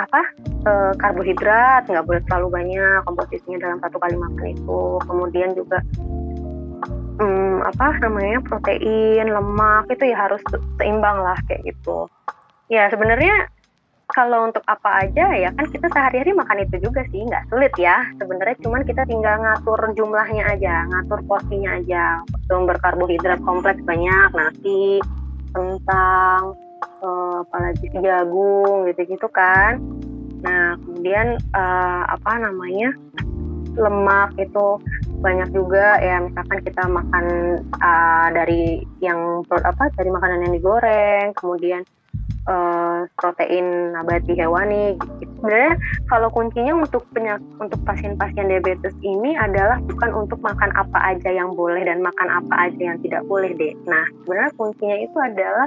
apa? 0.00 0.22
E, 0.64 0.72
karbohidrat 0.96 1.86
nggak 1.86 2.06
boleh 2.06 2.22
terlalu 2.28 2.48
banyak 2.50 2.98
komposisinya 3.04 3.58
dalam 3.60 3.78
satu 3.82 3.96
kali 4.00 4.16
makan 4.16 4.46
itu. 4.56 4.82
Kemudian 5.04 5.50
juga 5.52 5.78
hmm, 7.20 7.66
apa 7.68 7.86
namanya 8.00 8.40
protein 8.44 9.28
lemak 9.28 9.86
itu 9.92 10.04
ya 10.08 10.16
harus 10.28 10.40
seimbang 10.80 11.20
lah 11.20 11.36
kayak 11.46 11.62
gitu. 11.68 12.08
Ya 12.72 12.88
sebenarnya 12.88 13.50
kalau 14.10 14.50
untuk 14.50 14.66
apa 14.66 15.06
aja 15.06 15.30
ya 15.38 15.54
kan 15.54 15.70
kita 15.70 15.86
sehari-hari 15.94 16.34
makan 16.34 16.66
itu 16.66 16.82
juga 16.82 17.06
sih 17.12 17.22
nggak 17.22 17.46
sulit 17.52 17.74
ya. 17.78 18.02
Sebenarnya 18.18 18.56
cuman 18.64 18.82
kita 18.82 19.02
tinggal 19.06 19.38
ngatur 19.38 19.80
jumlahnya 19.94 20.44
aja 20.48 20.88
ngatur 20.90 21.20
porsinya 21.28 21.78
aja. 21.78 22.24
Sumber 22.50 22.78
karbohidrat 22.82 23.38
kompleks 23.44 23.82
banyak 23.86 24.30
nasi 24.34 24.98
kentang 25.50 26.54
uh, 26.82 27.44
apalagi 27.44 27.86
jagung 28.00 28.88
gitu-gitu 28.90 29.28
kan 29.32 29.80
nah 30.40 30.76
kemudian 30.80 31.36
uh, 31.52 32.02
apa 32.08 32.32
namanya 32.40 32.96
lemak 33.76 34.34
itu 34.40 34.80
banyak 35.20 35.52
juga 35.52 36.00
ya 36.00 36.16
misalkan 36.24 36.58
kita 36.64 36.82
makan 36.88 37.26
uh, 37.76 38.28
dari 38.32 38.80
yang 39.04 39.44
apa 39.52 39.92
dari 39.94 40.08
makanan 40.08 40.48
yang 40.48 40.52
digoreng 40.56 41.36
kemudian 41.36 41.84
uh, 42.48 43.04
protein 43.20 43.92
nabati 43.92 44.32
hewani 44.32 44.96
gitu. 45.20 45.28
Sebenarnya 45.40 45.74
kalau 46.08 46.28
kuncinya 46.32 46.74
untuk 46.76 47.04
penyak 47.16 47.40
untuk 47.60 47.80
pasien-pasien 47.84 48.48
diabetes 48.48 48.92
ini 49.00 49.36
adalah 49.36 49.80
bukan 49.88 50.12
untuk 50.12 50.40
makan 50.44 50.68
apa 50.76 51.16
aja 51.16 51.30
yang 51.32 51.52
boleh 51.56 51.80
dan 51.84 52.04
makan 52.04 52.28
apa 52.28 52.70
aja 52.70 52.92
yang 52.92 52.98
tidak 53.00 53.24
boleh 53.28 53.52
deh. 53.56 53.72
Nah 53.88 54.04
sebenarnya 54.24 54.52
kuncinya 54.56 54.96
itu 55.00 55.18
adalah 55.20 55.66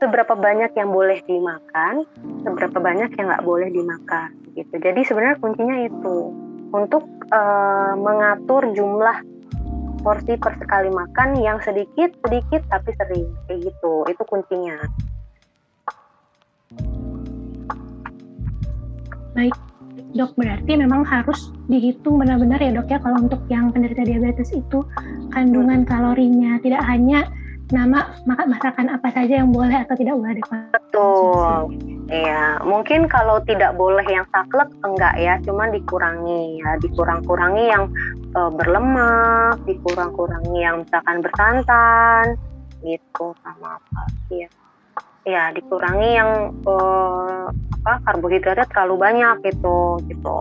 seberapa 0.00 0.32
banyak 0.32 0.72
yang 0.74 0.90
boleh 0.90 1.20
dimakan, 1.28 2.08
seberapa 2.40 2.80
banyak 2.80 3.12
yang 3.20 3.26
nggak 3.28 3.44
boleh 3.44 3.68
dimakan 3.68 4.32
gitu. 4.56 4.74
Jadi 4.80 5.00
sebenarnya 5.04 5.36
kuncinya 5.38 5.76
itu 5.84 6.16
untuk 6.72 7.04
uh, 7.30 7.92
mengatur 8.00 8.64
jumlah 8.72 9.20
porsi 10.00 10.40
per 10.40 10.56
sekali 10.56 10.88
makan 10.88 11.36
yang 11.36 11.60
sedikit 11.60 12.16
sedikit 12.24 12.64
tapi 12.72 12.96
sering 12.96 13.28
kayak 13.44 13.68
gitu. 13.68 14.08
Itu 14.08 14.22
kuncinya. 14.24 14.80
Baik, 19.36 19.54
dok 20.16 20.32
berarti 20.34 20.72
memang 20.80 21.04
harus 21.04 21.52
dihitung 21.68 22.18
benar-benar 22.18 22.58
ya 22.58 22.72
dok 22.72 22.88
ya 22.88 22.98
kalau 22.98 23.20
untuk 23.20 23.44
yang 23.52 23.70
penderita 23.70 24.02
diabetes 24.02 24.50
itu 24.50 24.82
kandungan 25.30 25.84
kalorinya 25.86 26.58
tidak 26.64 26.82
hanya 26.88 27.28
nama 27.70 28.14
makan 28.26 28.46
masakan 28.50 28.86
apa 28.90 29.08
saja 29.14 29.42
yang 29.42 29.50
boleh 29.54 29.74
atau 29.82 29.94
tidak 29.94 30.14
boleh 30.18 30.34
dikonsumsi. 30.38 30.74
Betul. 30.74 31.54
Iya, 32.10 32.58
mungkin 32.66 33.06
kalau 33.06 33.38
tidak 33.46 33.78
boleh 33.78 34.02
yang 34.10 34.26
saklek 34.34 34.66
enggak 34.82 35.14
ya, 35.14 35.38
cuman 35.46 35.70
dikurangi 35.70 36.58
ya, 36.58 36.74
dikurang-kurangi 36.82 37.64
yang 37.70 37.86
uh, 38.34 38.50
berlemak, 38.50 39.62
dikurang-kurangi 39.62 40.58
yang 40.58 40.82
misalkan 40.82 41.22
bersantan 41.22 42.34
gitu 42.84 43.36
sama 43.44 43.76
apa 43.76 44.02
ya 44.32 44.48
ya 45.28 45.42
dikurangi 45.52 46.16
yang 46.16 46.30
uh, 46.64 47.52
apa 47.80 47.92
karbohidratnya 48.08 48.66
terlalu 48.72 48.96
banyak 48.96 49.34
gitu 49.52 50.00
gitu 50.08 50.40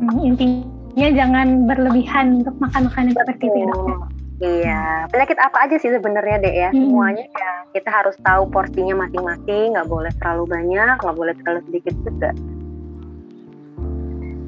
hmm, 0.00 0.18
intinya 0.24 1.08
jangan 1.12 1.68
berlebihan 1.68 2.40
untuk 2.40 2.56
makan 2.60 2.88
makanan 2.88 3.12
seperti 3.12 3.44
itu 3.44 3.60
ya, 3.60 3.68
ya 3.68 4.13
Iya, 4.42 5.06
penyakit 5.14 5.38
apa 5.38 5.62
aja 5.62 5.76
sih 5.78 5.94
sebenarnya 5.94 6.36
deh 6.42 6.54
ya? 6.54 6.68
Hmm. 6.74 6.90
Semuanya 6.90 7.24
ya 7.30 7.50
kita 7.70 7.90
harus 7.90 8.16
tahu 8.18 8.50
porsinya 8.50 9.06
masing-masing, 9.06 9.78
nggak 9.78 9.86
boleh 9.86 10.10
terlalu 10.18 10.44
banyak, 10.50 10.96
nggak 10.98 11.16
boleh 11.16 11.34
terlalu 11.38 11.60
sedikit 11.70 11.94
juga. 12.02 12.30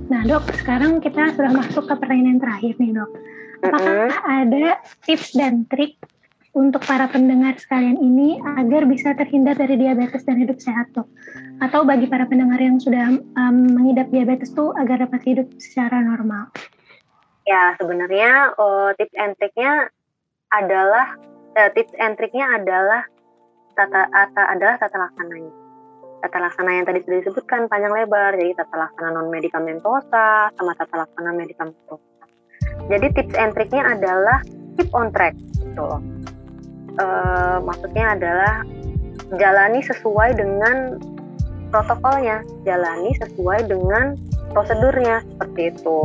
Nah 0.06 0.22
dok, 0.26 0.46
sekarang 0.58 0.98
kita 0.98 1.34
sudah 1.34 1.50
masuk 1.54 1.86
ke 1.86 1.94
pertanyaan 1.98 2.42
terakhir 2.42 2.74
nih 2.82 2.94
dok. 2.98 3.10
Apakah 3.62 4.10
mm 4.10 4.10
-hmm. 4.10 4.36
ada 4.42 4.66
tips 5.06 5.34
dan 5.38 5.66
trik 5.70 5.98
untuk 6.56 6.82
para 6.82 7.06
pendengar 7.10 7.54
sekalian 7.58 7.98
ini 7.98 8.42
agar 8.42 8.88
bisa 8.90 9.14
terhindar 9.14 9.54
dari 9.54 9.78
diabetes 9.78 10.26
dan 10.26 10.38
hidup 10.38 10.58
sehat 10.58 10.90
dok? 10.98 11.06
Atau 11.62 11.86
bagi 11.86 12.10
para 12.10 12.26
pendengar 12.26 12.58
yang 12.58 12.82
sudah 12.82 13.22
um, 13.38 13.56
mengidap 13.70 14.10
diabetes 14.10 14.50
tuh 14.50 14.74
agar 14.74 15.02
dapat 15.02 15.22
hidup 15.26 15.46
secara 15.62 16.02
normal? 16.02 16.50
Ya 17.46 17.78
sebenarnya 17.78 18.58
uh, 18.58 18.90
tips 18.98 19.14
and 19.14 19.38
triknya 19.38 19.88
adalah 20.50 21.14
uh, 21.54 21.70
tips 21.72 21.94
and 21.96 22.18
triknya 22.18 22.58
adalah 22.58 23.06
tata, 23.78 24.10
tata 24.10 24.42
adalah 24.50 24.74
tata 24.82 24.96
laksananya. 24.98 25.52
Tata 26.26 26.38
laksana 26.42 26.70
yang 26.74 26.86
tadi 26.90 27.06
sudah 27.06 27.18
disebutkan 27.22 27.70
panjang 27.70 27.94
lebar, 27.94 28.34
jadi 28.34 28.58
tata 28.58 28.74
laksana 28.74 29.14
non 29.14 29.30
medikamentosa 29.30 30.50
sama 30.58 30.72
tata 30.74 31.06
laksana 31.06 31.30
medikamentosa. 31.30 32.02
Jadi 32.90 33.06
tips 33.14 33.34
and 33.38 33.54
triknya 33.54 33.94
adalah 33.94 34.42
keep 34.74 34.90
on 34.90 35.14
track 35.14 35.38
gitu 35.62 35.82
loh 35.86 36.02
uh, 37.00 37.58
maksudnya 37.62 38.16
adalah 38.16 38.64
jalani 39.36 39.80
sesuai 39.84 40.36
dengan 40.38 41.00
protokolnya, 41.72 42.46
jalani 42.62 43.12
sesuai 43.20 43.66
dengan 43.68 44.16
prosedurnya 44.54 45.24
seperti 45.34 45.74
itu. 45.74 45.98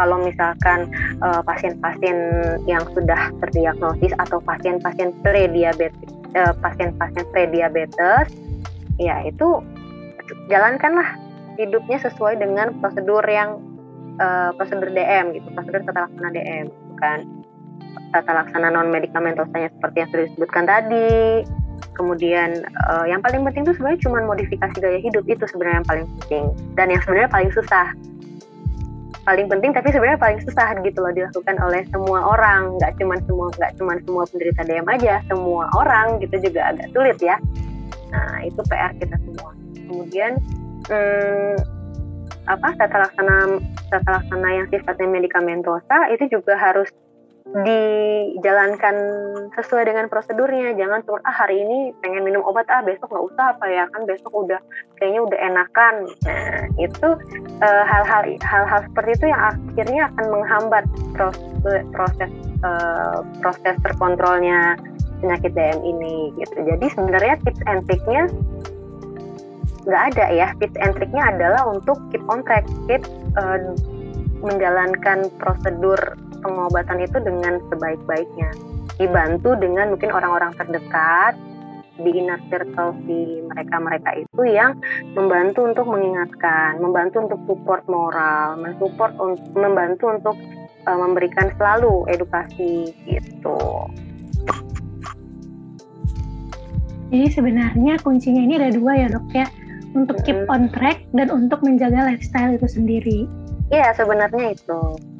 Kalau 0.00 0.24
misalkan 0.24 0.88
pasien 1.20 1.78
pasien-pasien 1.78 2.16
yang 2.66 2.82
sudah 2.90 3.30
terdiagnosis 3.44 4.12
atau 4.18 4.42
pasien-pasien 4.42 5.14
prediabetes, 5.22 6.10
uh, 6.34 6.54
pasien-pasien 6.58 7.24
prediabetes, 7.30 8.26
ya 8.98 9.22
itu 9.24 9.62
jalankanlah 10.48 11.16
hidupnya 11.60 12.00
sesuai 12.00 12.40
dengan 12.40 12.72
prosedur 12.80 13.22
yang 13.28 13.60
uh, 14.18 14.50
prosedur 14.56 14.90
DM 14.90 15.36
gitu, 15.36 15.48
prosedur 15.52 15.82
tata 15.84 16.08
laksana 16.08 16.30
DM, 16.32 16.66
kan 16.98 17.18
tata 18.12 18.32
laksana 18.32 18.68
non 18.72 18.88
medikamentosanya 18.92 19.72
seperti 19.72 19.96
yang 20.04 20.08
sudah 20.12 20.24
disebutkan 20.28 20.64
tadi. 20.68 21.44
Kemudian 21.92 22.64
uh, 22.88 23.04
yang 23.04 23.20
paling 23.20 23.44
penting 23.44 23.68
itu 23.68 23.76
sebenarnya 23.76 24.00
cuma 24.08 24.24
modifikasi 24.24 24.76
gaya 24.80 24.96
hidup 24.96 25.28
itu 25.28 25.44
sebenarnya 25.44 25.84
yang 25.84 25.88
paling 25.88 26.06
penting 26.16 26.44
dan 26.72 26.86
yang 26.88 27.02
sebenarnya 27.04 27.30
paling 27.30 27.52
susah. 27.52 27.92
Paling 29.22 29.46
penting 29.46 29.70
tapi 29.70 29.94
sebenarnya 29.94 30.18
paling 30.18 30.40
susah 30.42 30.74
gitu 30.82 30.98
loh 30.98 31.14
dilakukan 31.14 31.56
oleh 31.62 31.86
semua 31.94 32.26
orang, 32.26 32.74
nggak 32.78 32.98
cuma 32.98 33.14
semua 33.22 33.46
nggak 33.54 33.72
cuma 33.78 33.94
semua 34.02 34.22
penderita 34.26 34.62
DM 34.66 34.86
aja, 34.90 35.14
semua 35.30 35.64
orang 35.78 36.18
gitu 36.18 36.36
juga 36.42 36.74
agak 36.74 36.90
sulit 36.90 37.18
ya. 37.22 37.38
Nah 38.10 38.42
itu 38.42 38.60
PR 38.66 38.92
kita 38.98 39.14
semua. 39.22 39.54
Kemudian 39.86 40.42
hmm, 40.90 41.54
apa 42.50 42.68
tata 42.74 42.96
laksana 43.06 43.62
tata 43.94 44.10
laksana 44.18 44.48
yang 44.50 44.66
sifatnya 44.74 45.06
medikamentosa 45.06 46.10
itu 46.10 46.26
juga 46.26 46.58
harus 46.58 46.90
dijalankan 47.52 48.96
sesuai 49.52 49.84
dengan 49.84 50.08
prosedurnya. 50.08 50.72
Jangan 50.72 51.04
cuma 51.04 51.20
ah 51.28 51.36
hari 51.36 51.60
ini 51.60 51.92
pengen 52.00 52.24
minum 52.24 52.40
obat 52.48 52.64
ah 52.72 52.80
besok 52.80 53.12
nggak 53.12 53.26
usah 53.28 53.46
apa 53.52 53.66
ya 53.68 53.84
kan 53.92 54.08
besok 54.08 54.32
udah 54.32 54.60
kayaknya 54.96 55.20
udah 55.20 55.38
enakan. 55.52 55.94
Nah 56.24 56.64
itu 56.80 57.08
eh, 57.60 57.84
hal-hal 57.84 58.22
hal-hal 58.40 58.80
seperti 58.88 59.10
itu 59.20 59.26
yang 59.28 59.42
akhirnya 59.52 60.02
akan 60.08 60.26
menghambat 60.32 60.84
proses 61.12 61.84
proses 61.92 62.30
uh, 62.64 63.20
proses 63.44 63.76
terkontrolnya 63.84 64.80
penyakit 65.20 65.52
DM 65.52 65.80
ini 65.84 66.32
gitu. 66.40 66.56
Jadi 66.64 66.86
sebenarnya 66.88 67.36
tips 67.44 67.62
and 67.68 67.84
triknya 67.84 68.22
nggak 69.84 70.02
ada 70.16 70.26
ya. 70.32 70.48
Tips 70.56 70.80
and 70.80 70.96
triknya 70.96 71.36
adalah 71.36 71.68
untuk 71.68 72.00
keep 72.08 72.24
on 72.32 72.40
track 72.48 72.64
keep 72.88 73.04
uh, 73.36 73.60
menjalankan 74.40 75.30
prosedur 75.36 76.00
pengobatan 76.42 76.98
itu 77.00 77.16
dengan 77.22 77.62
sebaik-baiknya. 77.70 78.50
Dibantu 78.98 79.56
dengan 79.56 79.94
mungkin 79.94 80.10
orang-orang 80.12 80.52
terdekat 80.58 81.38
di 82.00 82.10
inner 82.18 82.40
circle 82.48 82.96
si 83.04 83.44
mereka-mereka 83.46 84.24
itu 84.24 84.42
yang 84.48 84.80
membantu 85.14 85.68
untuk 85.68 85.86
mengingatkan, 85.86 86.80
membantu 86.82 87.28
untuk 87.28 87.40
support 87.46 87.84
moral, 87.86 88.58
mensupport 88.58 89.12
membantu 89.54 90.04
untuk 90.10 90.36
uh, 90.88 90.98
memberikan 90.98 91.52
selalu 91.60 92.08
edukasi 92.10 92.90
gitu. 93.06 93.60
Jadi 97.12 97.28
sebenarnya 97.28 98.00
kuncinya 98.00 98.40
ini 98.40 98.56
ada 98.56 98.72
dua 98.72 98.96
ya 98.96 99.06
dok 99.12 99.28
ya, 99.36 99.44
untuk 99.92 100.16
keep 100.24 100.48
on 100.48 100.72
track 100.72 101.04
dan 101.12 101.28
untuk 101.28 101.60
menjaga 101.60 102.08
lifestyle 102.08 102.56
itu 102.56 102.64
sendiri. 102.64 103.28
Iya 103.68 103.92
sebenarnya 103.92 104.56
itu. 104.56 105.11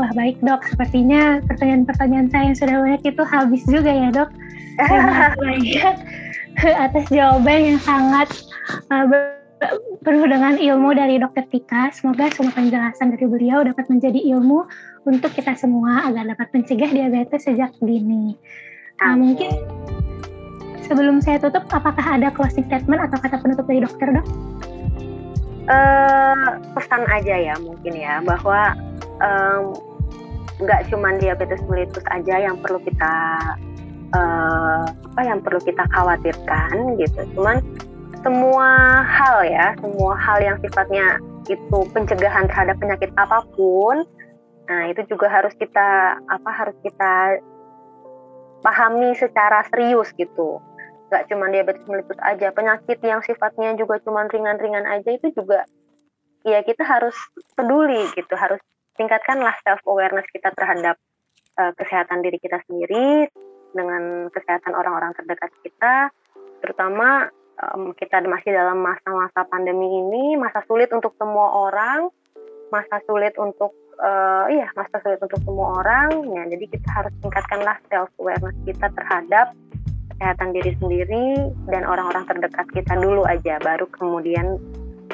Wah 0.00 0.08
baik 0.16 0.40
dok, 0.40 0.64
sepertinya 0.64 1.44
pertanyaan-pertanyaan 1.44 2.32
saya 2.32 2.44
yang 2.48 2.56
sudah 2.56 2.76
banyak 2.80 3.02
itu 3.04 3.22
habis 3.28 3.62
juga 3.68 3.92
ya 3.92 4.08
dok. 4.08 4.32
Terima 4.80 5.36
atas 6.88 7.04
jawaban 7.12 7.76
yang 7.76 7.78
sangat 7.84 8.32
uh, 8.88 9.04
penuh 10.00 10.24
dengan 10.24 10.56
ilmu 10.56 10.96
dari 10.96 11.20
dokter 11.20 11.44
Tika. 11.52 11.92
Semoga 11.92 12.32
semua 12.32 12.56
penjelasan 12.56 13.12
dari 13.12 13.28
beliau 13.28 13.60
dapat 13.60 13.92
menjadi 13.92 14.24
ilmu 14.32 14.64
untuk 15.04 15.36
kita 15.36 15.52
semua 15.52 16.08
agar 16.08 16.32
dapat 16.32 16.48
mencegah 16.56 16.88
diabetes 16.88 17.44
sejak 17.44 17.76
dini. 17.84 18.40
Uh, 19.04 19.20
mungkin 19.20 19.52
sebelum 20.88 21.20
saya 21.20 21.44
tutup, 21.44 21.68
apakah 21.68 22.16
ada 22.16 22.32
closing 22.32 22.64
statement 22.72 23.04
atau 23.04 23.20
kata 23.20 23.36
penutup 23.36 23.68
dari 23.68 23.84
dokter 23.84 24.16
dok? 24.16 24.24
uh, 25.70 26.58
pesan 26.74 27.02
aja 27.10 27.36
ya 27.36 27.54
mungkin 27.60 27.94
ya 27.94 28.18
bahwa 28.24 28.74
nggak 30.60 30.80
um, 30.84 30.88
cuma 30.92 31.08
diabetes 31.16 31.60
mellitus 31.66 32.04
aja 32.12 32.36
yang 32.36 32.56
perlu 32.60 32.78
kita 32.84 33.14
uh, 34.14 34.84
apa 34.86 35.20
yang 35.24 35.40
perlu 35.40 35.60
kita 35.64 35.84
khawatirkan 35.90 37.00
gitu. 37.00 37.20
Cuman 37.34 37.64
semua 38.20 39.00
hal 39.08 39.48
ya, 39.48 39.72
semua 39.80 40.12
hal 40.20 40.38
yang 40.44 40.56
sifatnya 40.60 41.16
itu 41.48 41.78
pencegahan 41.96 42.46
terhadap 42.52 42.76
penyakit 42.76 43.08
apa 43.16 43.42
pun, 43.56 44.04
nah 44.68 44.82
itu 44.92 45.02
juga 45.08 45.32
harus 45.32 45.56
kita 45.56 46.20
apa 46.28 46.50
harus 46.52 46.76
kita 46.84 47.40
pahami 48.60 49.16
secara 49.16 49.64
serius 49.72 50.12
gitu. 50.20 50.60
Gak 51.10 51.26
cuma 51.32 51.48
diabetes 51.48 51.82
mellitus 51.88 52.20
aja, 52.22 52.52
penyakit 52.52 53.00
yang 53.02 53.24
sifatnya 53.24 53.74
juga 53.74 53.98
cuma 54.04 54.28
ringan-ringan 54.28 54.84
aja 54.86 55.10
itu 55.10 55.32
juga 55.34 55.64
ya 56.44 56.60
kita 56.60 56.84
harus 56.84 57.16
peduli 57.56 58.04
gitu, 58.14 58.36
harus 58.36 58.60
tingkatkanlah 59.00 59.56
self 59.64 59.80
awareness 59.88 60.28
kita 60.28 60.52
terhadap 60.52 61.00
uh, 61.56 61.72
kesehatan 61.72 62.20
diri 62.20 62.36
kita 62.36 62.60
sendiri 62.68 63.32
dengan 63.72 64.28
kesehatan 64.28 64.76
orang-orang 64.76 65.16
terdekat 65.16 65.48
kita, 65.64 66.12
terutama 66.60 67.32
um, 67.56 67.96
kita 67.96 68.20
masih 68.28 68.52
dalam 68.52 68.84
masa-masa 68.84 69.48
pandemi 69.48 69.88
ini, 69.88 70.36
masa 70.36 70.60
sulit 70.68 70.92
untuk 70.92 71.16
semua 71.16 71.70
orang, 71.70 72.12
masa 72.68 73.00
sulit 73.08 73.32
untuk 73.40 73.72
uh, 73.96 74.44
iya 74.52 74.68
masa 74.76 75.00
sulit 75.00 75.22
untuk 75.22 75.40
semua 75.48 75.80
orang. 75.80 76.10
Ya, 76.36 76.42
jadi 76.52 76.64
kita 76.68 76.88
harus 76.92 77.14
tingkatkanlah 77.24 77.80
self 77.88 78.12
awareness 78.20 78.58
kita 78.68 78.92
terhadap 78.92 79.56
kesehatan 80.12 80.52
diri 80.52 80.76
sendiri 80.76 81.26
dan 81.72 81.88
orang-orang 81.88 82.28
terdekat 82.28 82.68
kita 82.76 82.92
dulu 83.00 83.24
aja, 83.24 83.56
baru 83.64 83.88
kemudian 83.96 84.60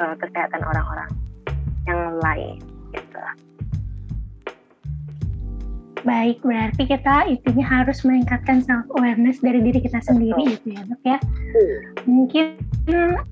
uh, 0.02 0.14
kesehatan 0.18 0.64
orang-orang 0.66 1.10
yang 1.86 2.18
lain. 2.18 2.58
Gitu. 2.90 3.45
Baik, 6.06 6.38
berarti 6.46 6.86
kita 6.86 7.26
intinya 7.26 7.66
harus 7.66 8.06
meningkatkan 8.06 8.62
self 8.62 8.86
awareness 8.94 9.42
dari 9.42 9.58
diri 9.58 9.82
kita 9.82 9.98
sendiri 10.06 10.54
gitu 10.54 10.78
ya, 10.78 10.82
Dok 10.86 11.02
ya. 11.02 11.18
Mungkin 12.06 12.62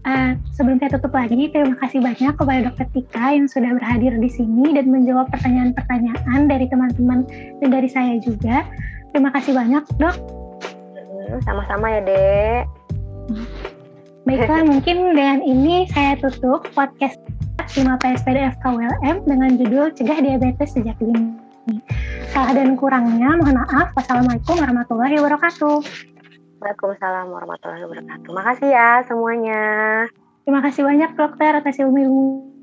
uh, 0.03 0.35
sebelum 0.51 0.83
saya 0.83 0.99
tutup 0.99 1.15
lagi, 1.15 1.55
terima 1.55 1.79
kasih 1.79 2.03
banyak 2.03 2.35
kepada 2.35 2.61
Dokter 2.67 2.91
Tika 2.91 3.31
yang 3.31 3.47
sudah 3.47 3.79
berhadir 3.79 4.19
di 4.19 4.27
sini 4.27 4.75
dan 4.75 4.91
menjawab 4.91 5.31
pertanyaan-pertanyaan 5.31 6.51
dari 6.51 6.67
teman-teman 6.67 7.23
dan 7.63 7.69
dari 7.71 7.87
saya 7.87 8.19
juga. 8.19 8.67
Terima 9.15 9.31
kasih 9.31 9.55
banyak, 9.55 9.87
Dok. 9.95 10.17
Sama-sama 11.47 11.87
ya, 11.95 12.01
Dek. 12.03 12.63
Baiklah, 14.27 14.67
mungkin 14.75 15.15
dengan 15.15 15.47
ini 15.47 15.87
saya 15.95 16.19
tutup 16.19 16.67
podcast 16.75 17.23
5 17.71 17.87
PSPD 18.03 18.51
FKWLM 18.59 19.31
dengan 19.31 19.51
judul 19.63 19.95
Cegah 19.95 20.19
Diabetes 20.19 20.75
Sejak 20.75 20.99
Dini. 20.99 21.44
Salah 22.31 22.53
dan 22.53 22.77
kurangnya 22.77 23.35
mohon 23.41 23.57
maaf. 23.59 23.93
Wassalamualaikum 23.97 24.57
warahmatullahi 24.61 25.17
wabarakatuh. 25.19 25.77
Waalaikumsalam 26.61 27.27
warahmatullahi 27.29 27.83
wabarakatuh. 27.85 28.31
Makasih 28.33 28.69
ya 28.73 29.03
semuanya. 29.05 29.63
Terima 30.45 30.61
kasih 30.61 30.85
banyak 30.85 31.11
dokter 31.17 31.53
atas 31.57 31.81
ilmu-ilmu 31.81 32.54